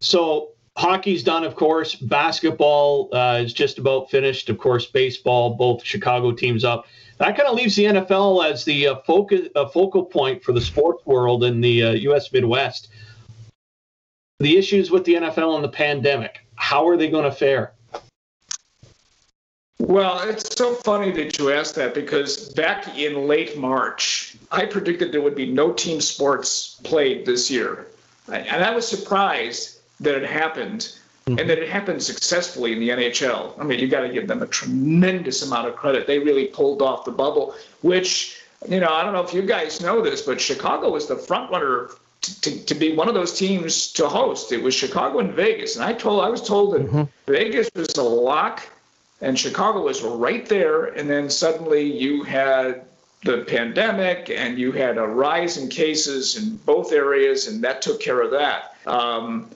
[0.00, 1.94] So hockey's done, of course.
[1.94, 4.48] Basketball uh, is just about finished.
[4.48, 6.86] Of course, baseball, both Chicago teams up.
[7.18, 10.60] That kind of leaves the NFL as the uh, focus, uh, focal point for the
[10.60, 12.26] sports world in the U.S.
[12.26, 12.88] Uh, Midwest.
[14.38, 16.40] The issues with the NFL and the pandemic.
[16.56, 17.72] How are they going to fare?
[19.78, 25.12] Well, it's so funny that you asked that because back in late March, I predicted
[25.12, 27.86] there would be no team sports played this year.
[28.28, 30.94] And I was surprised that it happened
[31.26, 31.38] mm-hmm.
[31.38, 33.58] and that it happened successfully in the NHL.
[33.58, 36.06] I mean, you got to give them a tremendous amount of credit.
[36.06, 39.80] They really pulled off the bubble, which, you know, I don't know if you guys
[39.80, 43.92] know this, but Chicago was the front runner to, to be one of those teams
[43.92, 44.52] to host.
[44.52, 45.76] It was Chicago and Vegas.
[45.76, 47.02] And I told I was told that mm-hmm.
[47.30, 48.68] Vegas was a lock
[49.20, 50.86] and Chicago was right there.
[50.86, 52.84] And then suddenly you had
[53.24, 58.00] the pandemic and you had a rise in cases in both areas, and that took
[58.00, 58.76] care of that.
[58.86, 59.50] Um,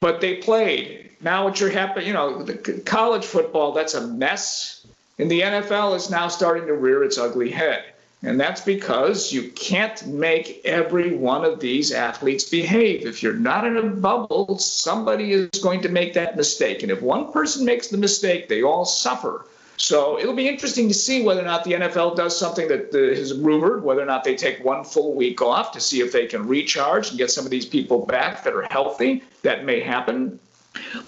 [0.00, 1.10] but they played.
[1.20, 4.86] Now, what you're happy, you know, the college football, that's a mess.
[5.18, 7.84] And the NFL is now starting to rear its ugly head.
[8.22, 13.06] And that's because you can't make every one of these athletes behave.
[13.06, 16.82] If you're not in a bubble, somebody is going to make that mistake.
[16.82, 19.46] And if one person makes the mistake, they all suffer.
[19.76, 23.34] So it'll be interesting to see whether or not the NFL does something that is
[23.34, 26.46] rumored, whether or not they take one full week off to see if they can
[26.46, 29.22] recharge and get some of these people back that are healthy.
[29.42, 30.38] That may happen.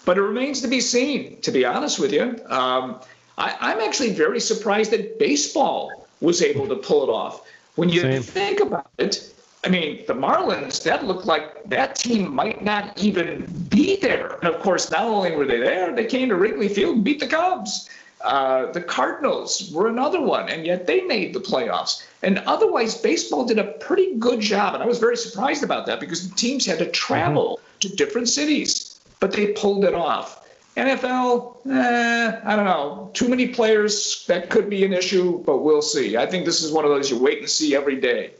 [0.04, 2.38] But it remains to be seen, to be honest with you.
[2.48, 3.00] Um,
[3.38, 7.46] I, am actually very surprised that baseball was able to pull it off.
[7.76, 8.22] When you Same.
[8.22, 9.33] think about it,
[9.64, 14.38] I mean, the Marlins, that looked like that team might not even be there.
[14.42, 17.20] And of course, not only were they there, they came to Wrigley Field and beat
[17.20, 17.88] the Cubs.
[18.20, 22.04] Uh, the Cardinals were another one, and yet they made the playoffs.
[22.22, 24.74] And otherwise, baseball did a pretty good job.
[24.74, 27.88] And I was very surprised about that because the teams had to travel mm-hmm.
[27.88, 30.46] to different cities, but they pulled it off.
[30.76, 33.11] NFL, eh, I don't know.
[33.12, 36.16] Too many players, that could be an issue, but we'll see.
[36.16, 38.31] I think this is one of those you wait and see every day.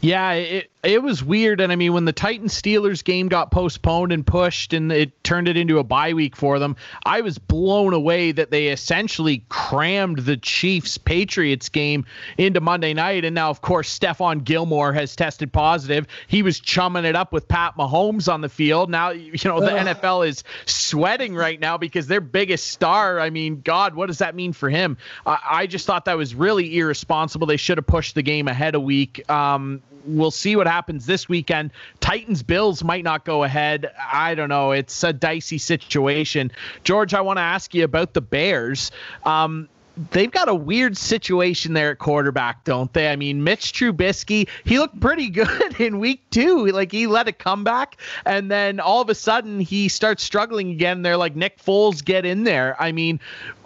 [0.00, 4.12] Yeah, it it was weird, and I mean, when the Titans Steelers game got postponed
[4.12, 7.92] and pushed, and it turned it into a bye week for them, I was blown
[7.92, 12.06] away that they essentially crammed the Chiefs Patriots game
[12.38, 13.24] into Monday night.
[13.24, 16.06] And now, of course, Stephon Gilmore has tested positive.
[16.28, 18.88] He was chumming it up with Pat Mahomes on the field.
[18.88, 19.86] Now, you know, the Ugh.
[19.88, 23.18] NFL is sweating right now because their biggest star.
[23.18, 24.98] I mean, God, what does that mean for him?
[25.26, 27.48] I, I just thought that was really irresponsible.
[27.48, 29.28] They should have pushed the game ahead a week.
[29.28, 31.70] Um, we'll see what happens this weekend.
[32.00, 33.90] Titans Bills might not go ahead.
[34.12, 34.72] I don't know.
[34.72, 36.52] It's a dicey situation.
[36.84, 38.90] George, I want to ask you about the Bears.
[39.24, 39.68] Um,
[40.10, 43.08] they've got a weird situation there at quarterback, don't they?
[43.08, 46.66] I mean, Mitch Trubisky, he looked pretty good in week two.
[46.66, 51.02] Like he led a comeback, and then all of a sudden he starts struggling again.
[51.02, 52.80] They're like, Nick Foles, get in there.
[52.80, 53.20] I mean,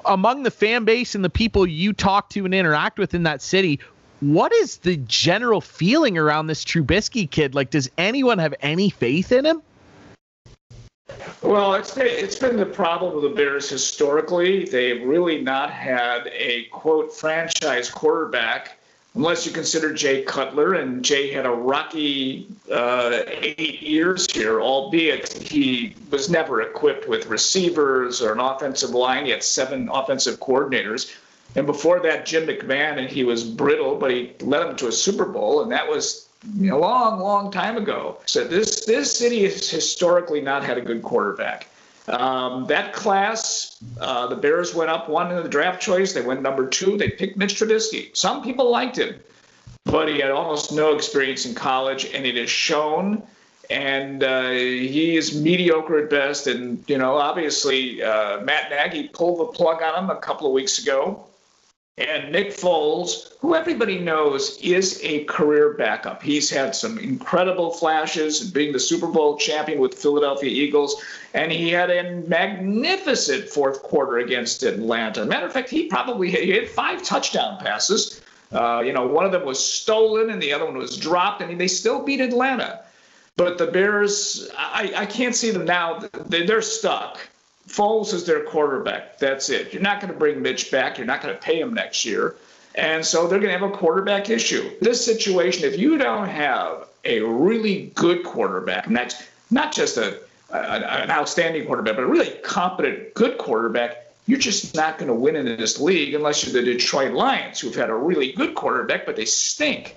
[0.04, 3.42] among the fan base and the people you talk to and interact with in that
[3.42, 3.80] city,
[4.20, 7.54] what is the general feeling around this Trubisky kid?
[7.54, 9.62] Like, does anyone have any faith in him?
[11.42, 14.66] Well, it's it's been the problem with the Bears historically.
[14.66, 18.78] They've really not had a quote franchise quarterback,
[19.14, 20.74] unless you consider Jay Cutler.
[20.74, 27.26] And Jay had a rocky uh, eight years here, albeit he was never equipped with
[27.26, 29.24] receivers or an offensive line.
[29.24, 31.16] He had seven offensive coordinators.
[31.56, 34.92] And before that, Jim McMahon, and he was brittle, but he led them to a
[34.92, 36.28] Super Bowl, and that was
[36.62, 38.18] a long, long time ago.
[38.26, 41.66] So this this city has historically not had a good quarterback.
[42.08, 46.12] Um, that class, uh, the Bears went up one in the draft choice.
[46.12, 46.96] They went number two.
[46.96, 48.16] They picked Mitch Trubisky.
[48.16, 49.20] Some people liked him,
[49.84, 53.22] but he had almost no experience in college, and it is shown.
[53.68, 56.48] And uh, he is mediocre at best.
[56.48, 60.52] And you know, obviously, uh, Matt Nagy pulled the plug on him a couple of
[60.52, 61.26] weeks ago.
[62.00, 66.22] And Nick Foles, who everybody knows is a career backup.
[66.22, 71.02] He's had some incredible flashes being the Super Bowl champion with Philadelphia Eagles,
[71.34, 75.26] and he had a magnificent fourth quarter against Atlanta.
[75.26, 78.22] Matter of fact, he probably he had five touchdown passes.
[78.50, 81.60] Uh, you know, one of them was stolen and the other one was dropped, and
[81.60, 82.80] they still beat Atlanta.
[83.36, 86.00] But the Bears, I, I can't see them now.
[86.26, 87.20] They're stuck.
[87.68, 89.18] Foles is their quarterback.
[89.18, 89.72] That's it.
[89.72, 90.98] You're not going to bring Mitch back.
[90.98, 92.36] You're not going to pay him next year.
[92.74, 94.70] And so they're going to have a quarterback issue.
[94.80, 99.14] This situation, if you don't have a really good quarterback, not,
[99.50, 100.56] not just a, a
[101.02, 105.36] an outstanding quarterback, but a really competent, good quarterback, you're just not going to win
[105.36, 109.16] in this league unless you're the Detroit Lions, who've had a really good quarterback, but
[109.16, 109.96] they stink.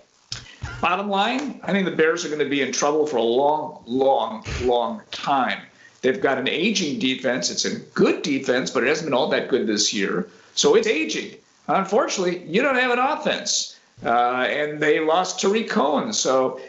[0.81, 3.83] Bottom line, I think the Bears are going to be in trouble for a long,
[3.85, 5.61] long, long time.
[6.03, 7.49] They've got an aging defense.
[7.49, 10.27] It's a good defense, but it hasn't been all that good this year.
[10.53, 11.37] So it's aging.
[11.67, 13.79] Unfortunately, you don't have an offense.
[14.05, 16.11] Uh, and they lost Tarik Cohen.
[16.11, 16.59] So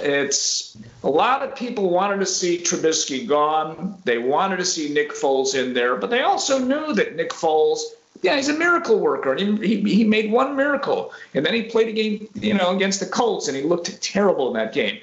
[0.00, 3.96] it's a lot of people wanted to see Trubisky gone.
[4.04, 7.82] They wanted to see Nick Foles in there, but they also knew that Nick Foles
[8.22, 9.34] yeah, he's a miracle worker.
[9.34, 13.00] He, he, he made one miracle, and then he played a game, you know, against
[13.00, 15.00] the Colts, and he looked terrible in that game.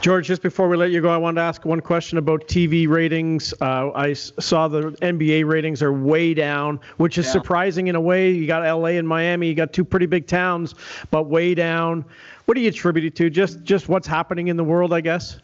[0.00, 2.88] George, just before we let you go, I wanted to ask one question about TV
[2.88, 3.52] ratings.
[3.60, 7.32] Uh, I saw the NBA ratings are way down, which is yeah.
[7.32, 8.30] surprising in a way.
[8.30, 10.74] You got LA and Miami, you got two pretty big towns,
[11.10, 12.04] but way down.
[12.44, 13.28] What do you attribute it to?
[13.28, 15.38] Just just what's happening in the world, I guess.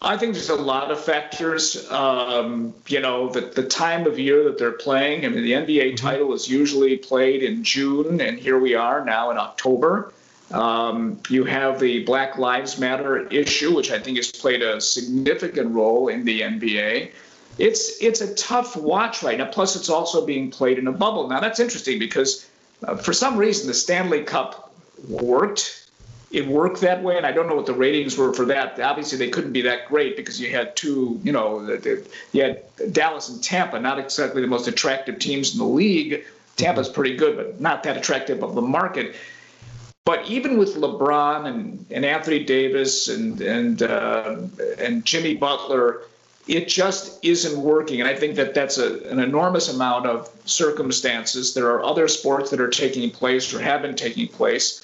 [0.00, 1.90] I think there's a lot of factors.
[1.90, 5.24] Um, you know, the, the time of year that they're playing.
[5.24, 6.06] I mean, the NBA mm-hmm.
[6.06, 10.12] title is usually played in June, and here we are now in October.
[10.50, 15.72] Um, you have the Black Lives Matter issue, which I think has played a significant
[15.72, 17.10] role in the NBA.
[17.58, 19.46] It's it's a tough watch right now.
[19.46, 21.28] Plus, it's also being played in a bubble.
[21.28, 22.48] Now, that's interesting because
[22.86, 24.72] uh, for some reason the Stanley Cup
[25.08, 25.84] worked.
[26.30, 28.78] It worked that way, and I don't know what the ratings were for that.
[28.78, 31.66] Obviously, they couldn't be that great because you had two, you know,
[32.32, 36.26] you had Dallas and Tampa, not exactly the most attractive teams in the league.
[36.56, 39.16] Tampa's pretty good, but not that attractive of the market.
[40.08, 44.36] But even with LeBron and, and Anthony Davis and and uh,
[44.78, 46.00] and Jimmy Butler,
[46.46, 48.00] it just isn't working.
[48.00, 51.52] And I think that that's a, an enormous amount of circumstances.
[51.52, 54.80] There are other sports that are taking place or have been taking place.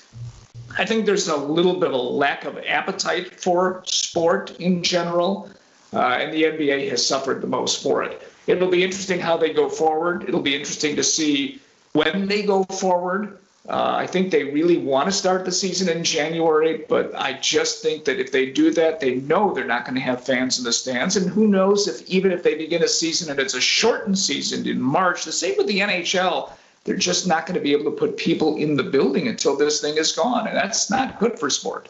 [0.77, 5.49] I think there's a little bit of a lack of appetite for sport in general,
[5.95, 8.29] uh, and the NBA has suffered the most for it.
[8.47, 10.29] It'll be interesting how they go forward.
[10.29, 11.62] It'll be interesting to see
[11.95, 16.05] when they go forward uh, I think they really want to start the season in
[16.05, 19.95] January, but I just think that if they do that, they know they're not going
[19.95, 21.17] to have fans in the stands.
[21.17, 24.69] And who knows if even if they begin a season and it's a shortened season
[24.69, 26.51] in March, the same with the NHL,
[26.85, 29.81] they're just not going to be able to put people in the building until this
[29.81, 30.47] thing is gone.
[30.47, 31.89] And that's not good for sport.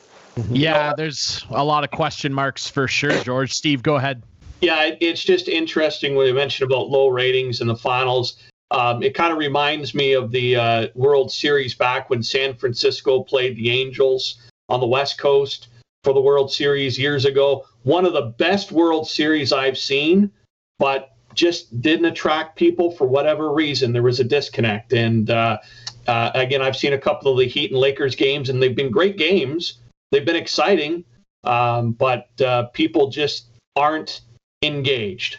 [0.51, 3.53] Yeah, there's a lot of question marks for sure, George.
[3.53, 4.23] Steve, go ahead.
[4.61, 8.37] Yeah, it's just interesting when you mentioned about low ratings in the finals.
[8.71, 13.23] Um, it kind of reminds me of the uh, World Series back when San Francisco
[13.23, 15.69] played the Angels on the West Coast
[16.03, 17.67] for the World Series years ago.
[17.83, 20.31] One of the best World Series I've seen,
[20.79, 23.93] but just didn't attract people for whatever reason.
[23.93, 24.93] There was a disconnect.
[24.93, 25.59] And uh,
[26.07, 28.91] uh, again, I've seen a couple of the Heat and Lakers games, and they've been
[28.91, 29.79] great games.
[30.11, 31.05] They've been exciting,
[31.43, 33.47] um, but uh, people just
[33.77, 34.21] aren't
[34.63, 35.39] engaged.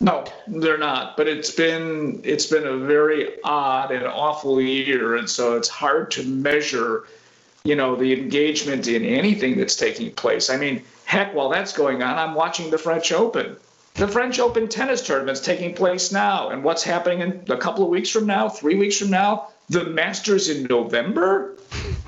[0.00, 1.16] No, they're not.
[1.16, 6.12] But it's been it's been a very odd and awful year, and so it's hard
[6.12, 7.04] to measure,
[7.64, 10.50] you know, the engagement in anything that's taking place.
[10.50, 13.56] I mean, heck, while that's going on, I'm watching the French Open.
[13.94, 17.90] The French Open tennis tournament's taking place now, and what's happening in a couple of
[17.90, 21.56] weeks from now, three weeks from now, the Masters in November.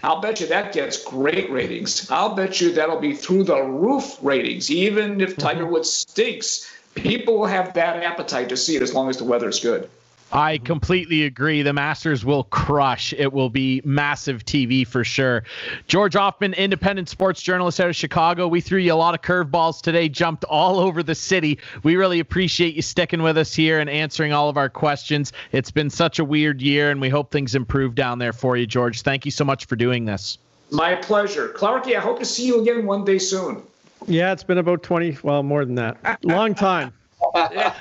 [0.05, 2.09] I'll bet you that gets great ratings.
[2.09, 5.73] I'll bet you that'll be through the roof ratings, even if Tiger mm-hmm.
[5.73, 9.49] Woods stinks people will have that appetite to see it as long as the weather
[9.49, 9.89] is good.
[10.33, 11.63] I completely agree.
[11.63, 13.13] The Masters will crush.
[13.13, 15.43] It will be massive TV for sure.
[15.89, 18.47] George Ofman, independent sports journalist out of Chicago.
[18.47, 21.59] We threw you a lot of curveballs today, jumped all over the city.
[21.83, 25.33] We really appreciate you sticking with us here and answering all of our questions.
[25.51, 28.67] It's been such a weird year, and we hope things improve down there for you,
[28.67, 29.03] George.
[29.03, 30.39] Thank you so much for doing this.
[30.71, 31.49] My pleasure.
[31.49, 33.65] Clarky, I hope to see you again one day soon.
[34.07, 36.25] Yeah, it's been about 20, well, more than that.
[36.25, 36.93] Long time.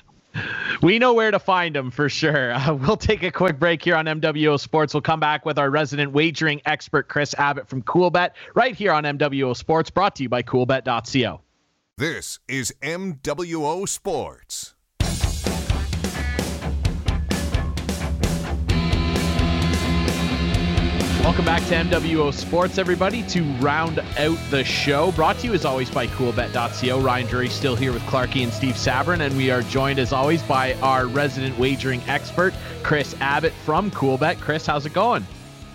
[0.81, 2.53] We know where to find them for sure.
[2.53, 4.93] Uh, we'll take a quick break here on MWO Sports.
[4.93, 9.03] We'll come back with our resident wagering expert, Chris Abbott from CoolBet, right here on
[9.03, 11.41] MWO Sports, brought to you by CoolBet.co.
[11.97, 14.75] This is MWO Sports.
[21.39, 25.13] Welcome back to MWO Sports, everybody, to round out the show.
[25.13, 26.99] Brought to you as always by CoolBet.co.
[26.99, 30.43] Ryan Drury still here with Clarky and Steve Sabrin, and we are joined as always
[30.43, 34.41] by our resident wagering expert, Chris Abbott from CoolBet.
[34.41, 35.25] Chris, how's it going?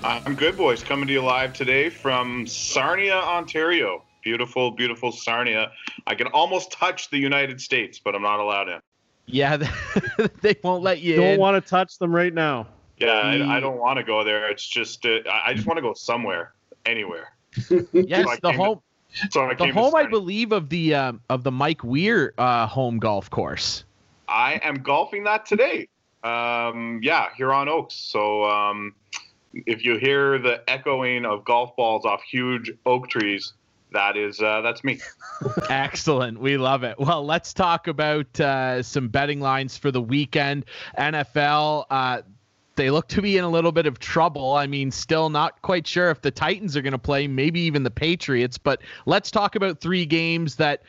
[0.02, 0.82] I'm good, boys.
[0.82, 4.04] Coming to you live today from Sarnia, Ontario.
[4.22, 5.72] Beautiful, beautiful Sarnia.
[6.06, 8.80] I can almost touch the United States, but I'm not allowed in.
[9.24, 9.56] Yeah,
[10.42, 11.16] they won't let you.
[11.16, 11.40] Don't in.
[11.40, 12.66] want to touch them right now.
[12.98, 14.48] Yeah, I, I, don't want to go there.
[14.48, 16.52] It's just uh, I just want to go somewhere,
[16.86, 17.32] anywhere.
[17.92, 18.80] yes, so the home.
[19.14, 22.66] To, so I the home, I believe, of the um, of the Mike Weir uh,
[22.66, 23.84] home golf course.
[24.28, 25.88] I am golfing that today.
[26.22, 27.94] Um, yeah, Huron Oaks.
[27.94, 28.94] So um,
[29.52, 33.52] if you hear the echoing of golf balls off huge oak trees,
[33.92, 35.00] that is uh, that's me.
[35.68, 36.40] Excellent.
[36.40, 36.98] We love it.
[36.98, 40.64] Well, let's talk about uh, some betting lines for the weekend.
[40.98, 41.86] NFL.
[41.90, 42.22] Uh,
[42.76, 44.54] they look to be in a little bit of trouble.
[44.54, 47.82] I mean, still not quite sure if the Titans are going to play, maybe even
[47.82, 48.58] the Patriots.
[48.58, 50.82] But let's talk about three games that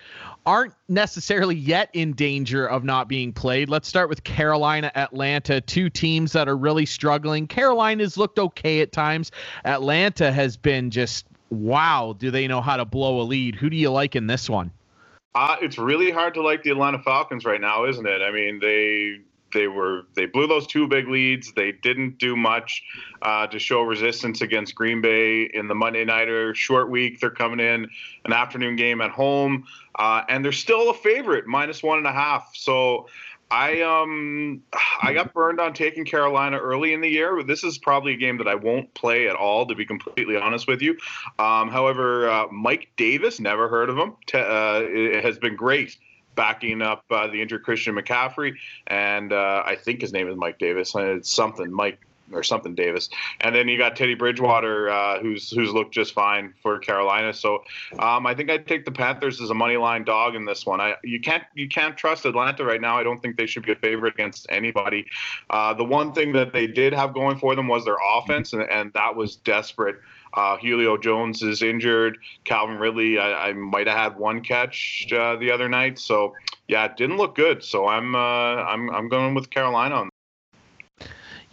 [0.45, 3.69] aren't necessarily yet in danger of not being played.
[3.69, 7.47] Let's start with Carolina, Atlanta, two teams that are really struggling.
[7.47, 9.31] Carolina's looked okay at times.
[9.63, 12.15] Atlanta has been just wow.
[12.17, 13.55] Do they know how to blow a lead?
[13.55, 14.71] Who do you like in this one?
[15.33, 18.21] Uh, it's really hard to like the Atlanta Falcons right now, isn't it?
[18.21, 19.19] I mean, they
[19.55, 21.51] they were they blew those two big leads.
[21.53, 22.83] They didn't do much
[23.23, 27.19] uh, to show resistance against Green Bay in the Monday nighter short week.
[27.19, 27.89] They're coming in
[28.25, 29.65] an afternoon game at home,
[29.97, 32.51] uh, and they're still a favorite, minus one and a half.
[32.53, 33.07] So.
[33.51, 34.63] I um
[35.03, 37.43] I got burned on taking Carolina early in the year.
[37.43, 40.67] This is probably a game that I won't play at all, to be completely honest
[40.67, 40.97] with you.
[41.37, 45.95] Um, however, uh, Mike Davis, never heard of him, uh, it has been great
[46.35, 48.55] backing up uh, the injured Christian McCaffrey,
[48.87, 50.93] and uh, I think his name is Mike Davis.
[50.95, 51.99] It's something Mike
[52.31, 53.09] or something Davis,
[53.41, 57.33] and then you got Teddy Bridgewater, uh, who's who's looked just fine for Carolina.
[57.33, 57.63] So
[57.99, 60.81] um, I think I'd take the Panthers as a money line dog in this one.
[60.81, 62.97] I you can't you can't trust Atlanta right now.
[62.97, 65.05] I don't think they should be a favorite against anybody.
[65.49, 68.63] Uh, the one thing that they did have going for them was their offense, and,
[68.63, 69.97] and that was desperate.
[70.35, 72.17] Uh, Julio Jones is injured.
[72.43, 75.97] Calvin Ridley, I, I might have had one catch uh, the other night.
[75.97, 76.35] So
[76.67, 77.63] yeah, it didn't look good.
[77.63, 80.09] So I'm uh, I'm I'm going with Carolina on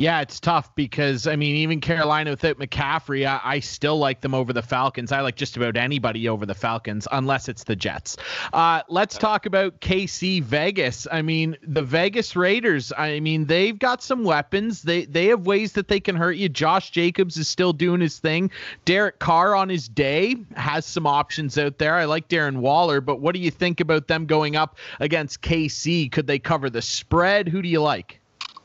[0.02, 4.34] yeah, it's tough because I mean, even Carolina without McCaffrey, I, I, still like them
[4.34, 5.12] over the Falcons.
[5.12, 8.16] I like just about anybody over the Falcons, unless it's the Jets.
[8.52, 11.06] Uh, let's talk about KC Vegas.
[11.12, 12.92] I mean, the Vegas Raiders.
[12.98, 14.82] I mean, they've got some weapons.
[14.82, 16.48] They they have ways that they can hurt you.
[16.48, 18.50] Josh Jacobs is still doing his thing.
[18.84, 21.94] Derek Carr on his day has some options out there.
[21.94, 26.10] I like Darren Waller, but what do you think about them going up against KC?
[26.10, 27.48] Could they cover the spread?
[27.48, 28.18] Who do you like?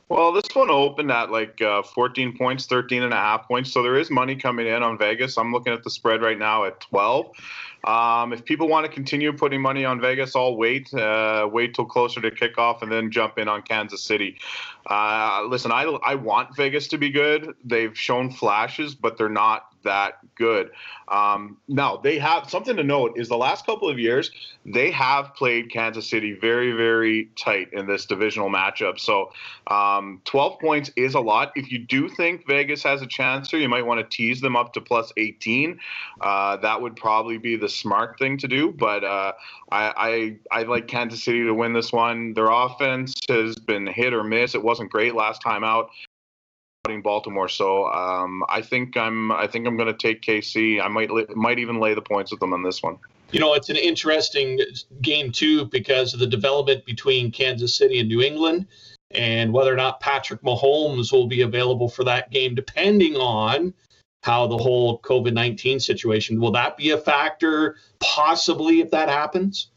[0.10, 3.74] Well, this one opened at like uh, 14 points, 13 and a half points.
[3.74, 5.38] So there is money coming in on Vegas.
[5.38, 7.32] I'm looking at the spread right now at 12.
[7.84, 10.94] Um, if people want to continue putting money on Vegas, I'll wait.
[10.94, 14.40] Uh, wait till closer to kickoff and then jump in on Kansas City.
[14.90, 17.54] Uh, listen, I, I want Vegas to be good.
[17.66, 20.72] They've shown flashes, but they're not that good.
[21.08, 24.32] Um, now they have something to note is the last couple of years
[24.66, 29.00] they have played Kansas City very very tight in this divisional matchup.
[29.00, 29.32] So
[29.68, 31.52] um, 12 points is a lot.
[31.56, 34.56] If you do think Vegas has a chance here, you might want to tease them
[34.56, 35.80] up to plus 18.
[36.22, 38.72] Uh, that would probably be the smart thing to do.
[38.72, 39.34] But uh,
[39.72, 42.34] I, I I like Kansas City to win this one.
[42.34, 44.56] Their offense has been hit or miss.
[44.56, 45.90] It wasn't great last time out.
[47.04, 47.50] Baltimore.
[47.50, 50.82] So um, I think I'm I think I'm going to take KC.
[50.82, 52.98] I might might even lay the points with them on this one.
[53.32, 54.60] You know, it's an interesting
[55.02, 58.68] game too because of the development between Kansas City and New England,
[59.12, 63.74] and whether or not Patrick Mahomes will be available for that game, depending on
[64.24, 69.72] how the whole COVID nineteen situation will that be a factor possibly if that happens.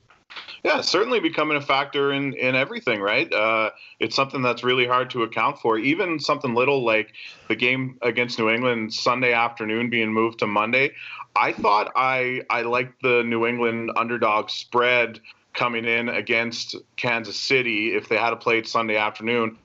[0.62, 3.32] Yeah, certainly becoming a factor in in everything, right?
[3.32, 5.78] Uh, it's something that's really hard to account for.
[5.78, 7.12] Even something little like
[7.48, 10.92] the game against New England Sunday afternoon being moved to Monday.
[11.34, 15.20] I thought I I liked the New England underdog spread
[15.54, 19.56] coming in against Kansas City if they had played Sunday afternoon,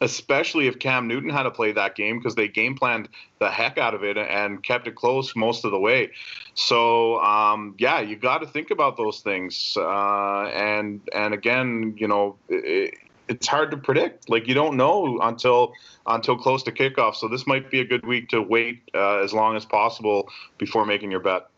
[0.00, 3.78] especially if Cam Newton had to play that game because they game planned the heck
[3.78, 6.10] out of it and kept it close most of the way.
[6.54, 9.76] So um, yeah, you got to think about those things.
[9.76, 12.36] Uh, and and again, you know.
[12.48, 12.94] It,
[13.28, 14.28] it's hard to predict.
[14.28, 15.72] Like you don't know until
[16.06, 17.14] until close to kickoff.
[17.14, 20.28] So this might be a good week to wait uh, as long as possible
[20.58, 21.48] before making your bet.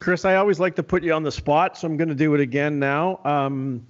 [0.00, 2.34] Chris, I always like to put you on the spot, so I'm going to do
[2.34, 3.20] it again now.
[3.24, 3.86] Um,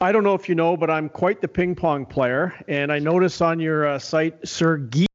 [0.00, 2.98] I don't know if you know, but I'm quite the ping pong player, and I
[2.98, 5.06] notice on your uh, site, Sergey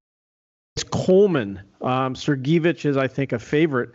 [0.84, 1.62] Coleman.
[1.82, 3.92] Um, Sergeyevich is, I think, a favorite.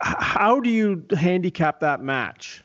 [0.00, 2.64] How do you handicap that match?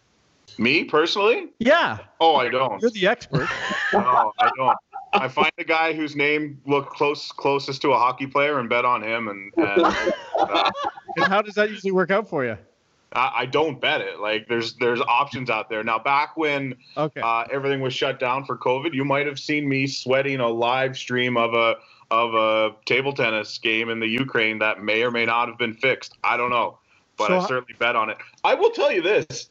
[0.58, 1.50] Me personally?
[1.60, 2.00] Yeah.
[2.20, 2.82] Oh, I don't.
[2.82, 3.48] You're the expert.
[3.94, 4.78] no, I don't.
[5.14, 8.86] I find the guy whose name looked close closest to a hockey player and bet
[8.86, 9.28] on him.
[9.28, 9.82] And, and,
[10.40, 10.72] uh,
[11.18, 12.58] and how does that usually work out for you?
[13.14, 14.20] I, I, don't bet it.
[14.20, 16.00] Like there's there's options out there now.
[16.00, 17.20] Back when okay.
[17.22, 20.96] uh, everything was shut down for COVID, you might have seen me sweating a live
[20.96, 21.76] stream of a
[22.12, 25.74] of a table tennis game in the Ukraine that may or may not have been
[25.74, 26.18] fixed.
[26.24, 26.78] I don't know,
[27.18, 28.18] but so, I certainly bet on it.
[28.44, 29.50] I will tell you this: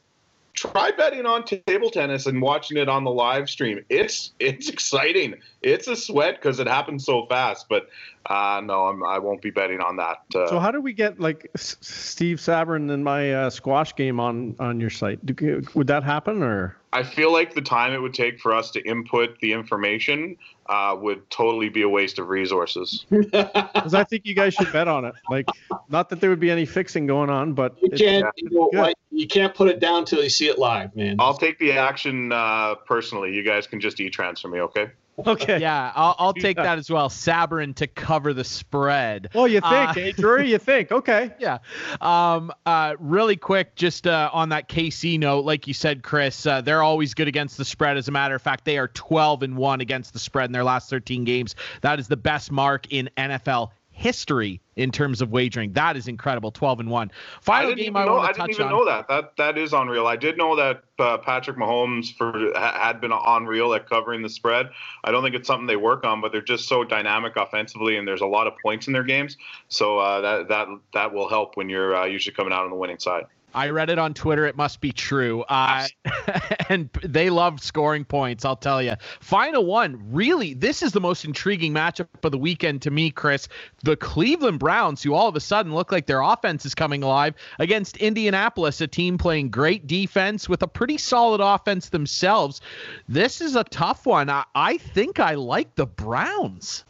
[0.53, 3.83] try betting on table tennis and watching it on the live stream.
[3.89, 5.35] It's it's exciting.
[5.61, 7.67] It's a sweat because it happens so fast.
[7.69, 7.89] But
[8.27, 10.17] uh, no, I'm, I won't be betting on that.
[10.33, 14.19] Uh, so how do we get like S- Steve Sabrin and my uh, squash game
[14.19, 15.25] on on your site?
[15.25, 16.77] Do, would that happen or?
[16.93, 20.35] I feel like the time it would take for us to input the information
[20.65, 23.05] uh, would totally be a waste of resources.
[23.11, 25.15] Because I think you guys should bet on it.
[25.29, 25.47] Like,
[25.89, 28.69] not that there would be any fixing going on, but You can't it's you, know,
[28.73, 31.15] like, you can't put it down till you see it live, man.
[31.19, 33.33] I'll take the action uh, personally.
[33.33, 34.91] You guys can just e-transfer me, okay?
[35.27, 35.59] Okay.
[35.59, 36.77] Yeah, I'll, I'll take that.
[36.79, 37.09] as well.
[37.09, 39.29] Sabrin to cover the spread.
[39.33, 40.49] Well, you think, Uh, eh, Drury?
[40.49, 40.91] You think?
[40.91, 41.31] Okay.
[41.39, 41.57] Yeah.
[41.99, 46.61] Um, uh, really quick, just uh, on that KC note, like you said, Chris, uh,
[46.61, 47.97] they're always good against the spread.
[47.97, 50.63] As a matter of fact, they are 12 and 1 against the spread in their
[50.63, 51.55] last 13 games.
[51.81, 53.69] That is the best mark in NFL
[54.01, 55.73] history in terms of wagering.
[55.73, 56.51] That is incredible.
[56.51, 57.11] 12 and 1.
[57.11, 58.17] I Final didn't game I know.
[58.17, 58.71] I didn't even on.
[58.71, 59.07] know that.
[59.07, 60.07] That that is unreal.
[60.07, 64.69] I did know that uh, Patrick Mahomes for had been unreal at covering the spread.
[65.03, 68.07] I don't think it's something they work on, but they're just so dynamic offensively, and
[68.07, 69.37] there's a lot of points in their games.
[69.67, 72.75] So uh, that that that will help when you're uh, usually coming out on the
[72.75, 73.25] winning side.
[73.53, 74.45] I read it on Twitter.
[74.45, 75.43] It must be true.
[75.43, 75.87] Uh,
[76.69, 78.93] and they love scoring points, I'll tell you.
[79.19, 83.47] Final one, really, this is the most intriguing matchup of the weekend to me, Chris.
[83.83, 87.35] The Cleveland Browns, who all of a sudden look like their offense is coming alive,
[87.59, 92.61] against Indianapolis, a team playing great defense with a pretty solid offense themselves.
[93.07, 94.29] This is a tough one.
[94.29, 96.85] I, I think I like the Browns.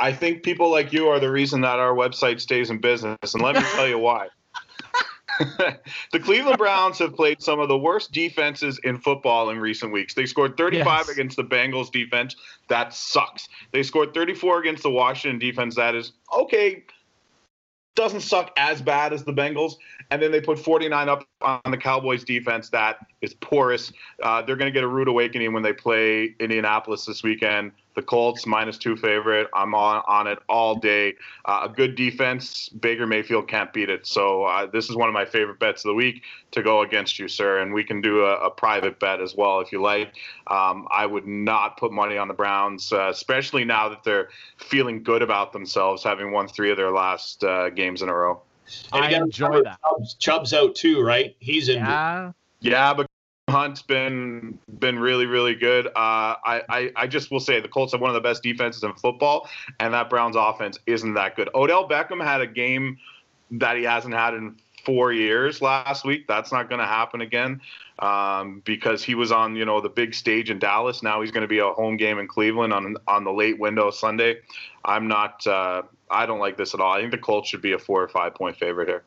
[0.00, 3.42] I think people like you are the reason that our website stays in business, and
[3.42, 4.28] let me tell you why.
[6.12, 10.14] the Cleveland Browns have played some of the worst defenses in football in recent weeks.
[10.14, 11.08] They scored 35 Yes.
[11.08, 12.36] against the Bengals defense.
[12.68, 13.48] That sucks.
[13.72, 15.76] They scored 34 against the Washington defense.
[15.76, 16.84] That is okay.
[17.96, 19.74] Doesn't suck as bad as the Bengals.
[20.10, 22.68] And then they put 49 up on the Cowboys defense.
[22.70, 23.92] That is porous.
[24.22, 27.72] Uh, they're going to get a rude awakening when they play Indianapolis this weekend.
[27.96, 29.48] The Colts minus two favorite.
[29.52, 31.14] I'm on, on it all day.
[31.44, 32.68] Uh, a good defense.
[32.68, 34.06] Baker Mayfield can't beat it.
[34.06, 36.22] So uh, this is one of my favorite bets of the week
[36.52, 37.58] to go against you, sir.
[37.58, 40.14] And we can do a, a private bet as well if you like.
[40.46, 45.02] Um, I would not put money on the Browns, uh, especially now that they're feeling
[45.02, 48.40] good about themselves, having won three of their last uh, games in a row.
[48.92, 49.80] And you I gotta enjoy remember that.
[49.82, 51.34] Chubb's, Chubb's out too, right?
[51.40, 51.78] He's in.
[51.78, 52.32] Yeah.
[52.60, 53.09] Yeah, but
[53.50, 55.86] Hunt's been been really really good.
[55.88, 55.90] Uh,
[56.44, 58.92] I, I I just will say the Colts have one of the best defenses in
[58.94, 59.48] football,
[59.78, 61.50] and that Browns offense isn't that good.
[61.54, 62.98] Odell Beckham had a game
[63.52, 66.26] that he hasn't had in four years last week.
[66.26, 67.60] That's not going to happen again
[67.98, 71.02] um, because he was on you know the big stage in Dallas.
[71.02, 73.90] Now he's going to be a home game in Cleveland on on the late window
[73.90, 74.40] Sunday.
[74.84, 75.46] I'm not.
[75.46, 76.92] Uh, I don't like this at all.
[76.92, 79.04] I think the Colts should be a four or five point favorite here.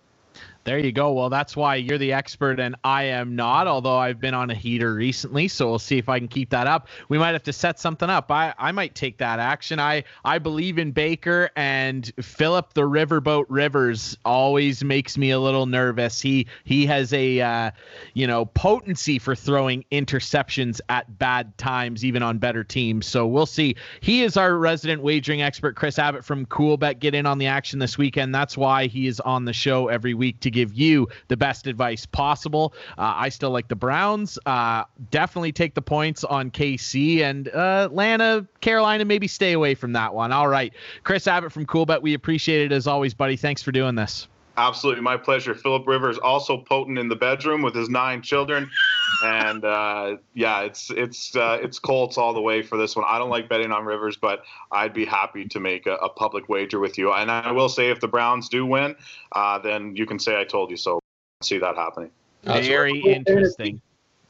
[0.66, 1.12] There you go.
[1.12, 4.56] Well, that's why you're the expert and I am not, although I've been on a
[4.56, 6.88] heater recently, so we'll see if I can keep that up.
[7.10, 8.32] We might have to set something up.
[8.32, 9.82] I, I might take that action.
[9.82, 15.66] I, I believe in Baker and Philip the Riverboat Rivers always makes me a little
[15.66, 16.22] nervous.
[16.22, 17.72] He he has a uh,
[18.14, 23.06] you know, potency for throwing interceptions at bad times even on better teams.
[23.06, 23.76] So we'll see.
[24.00, 27.00] He is our resident wagering expert Chris Abbott from Coolbet.
[27.00, 28.34] Get in on the action this weekend.
[28.34, 32.06] That's why he is on the show every week to give you the best advice
[32.06, 32.74] possible.
[32.98, 34.40] Uh, I still like the Browns.
[34.46, 39.06] Uh, definitely take the points on KC and uh, Atlanta, Carolina.
[39.06, 40.32] Maybe stay away from that one.
[40.32, 40.74] All right,
[41.04, 42.02] Chris Abbott from Cool Coolbet.
[42.02, 43.36] We appreciate it as always, buddy.
[43.36, 44.28] Thanks for doing this.
[44.56, 45.56] Absolutely, my pleasure.
[45.56, 48.70] Philip Rivers also potent in the bedroom with his nine children,
[49.22, 53.06] and uh, yeah, it's it's uh, it's Colts all the way for this one.
[53.08, 56.50] I don't like betting on Rivers, but I'd be happy to make a, a public
[56.50, 57.14] wager with you.
[57.14, 58.96] And I will say, if the Browns do win,
[59.32, 61.00] uh, then you can say I told you so.
[61.42, 62.12] See that happening.
[62.44, 63.82] Very interesting.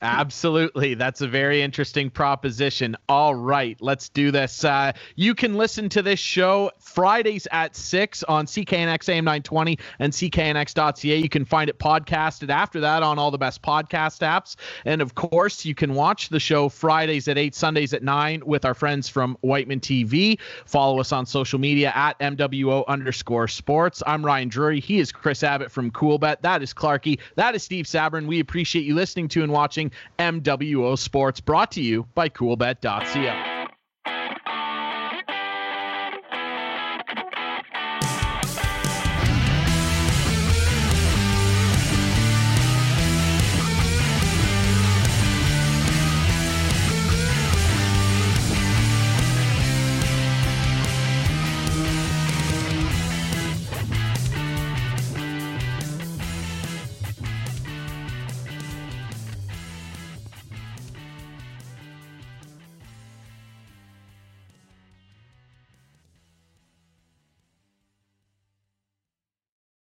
[0.04, 0.96] Absolutely.
[0.96, 2.98] That's a very interesting proposition.
[3.08, 4.66] All right, let's do this.
[4.66, 10.12] Uh, you can listen to this show Fridays at 6 on CKNX AM 920 and
[10.12, 11.18] CKNX.ca.
[11.18, 14.58] You can find it podcasted after that on all the best podcast apps.
[14.84, 18.66] And of course, you can watch the show Fridays at 8, Sundays at 9 with
[18.66, 20.38] our friends from Wightman TV.
[20.66, 24.04] Follow us on social media at MWO underscore sports.
[24.06, 24.82] I'm Ryan Drury.
[24.82, 26.42] He is Chris Abbott from Cool Bet.
[26.42, 27.20] That is Clarky.
[27.36, 28.28] That is Steve Sabrin.
[28.28, 33.53] We appreciate you listening to and watching MWO Sports, brought to you by CoolBet.co.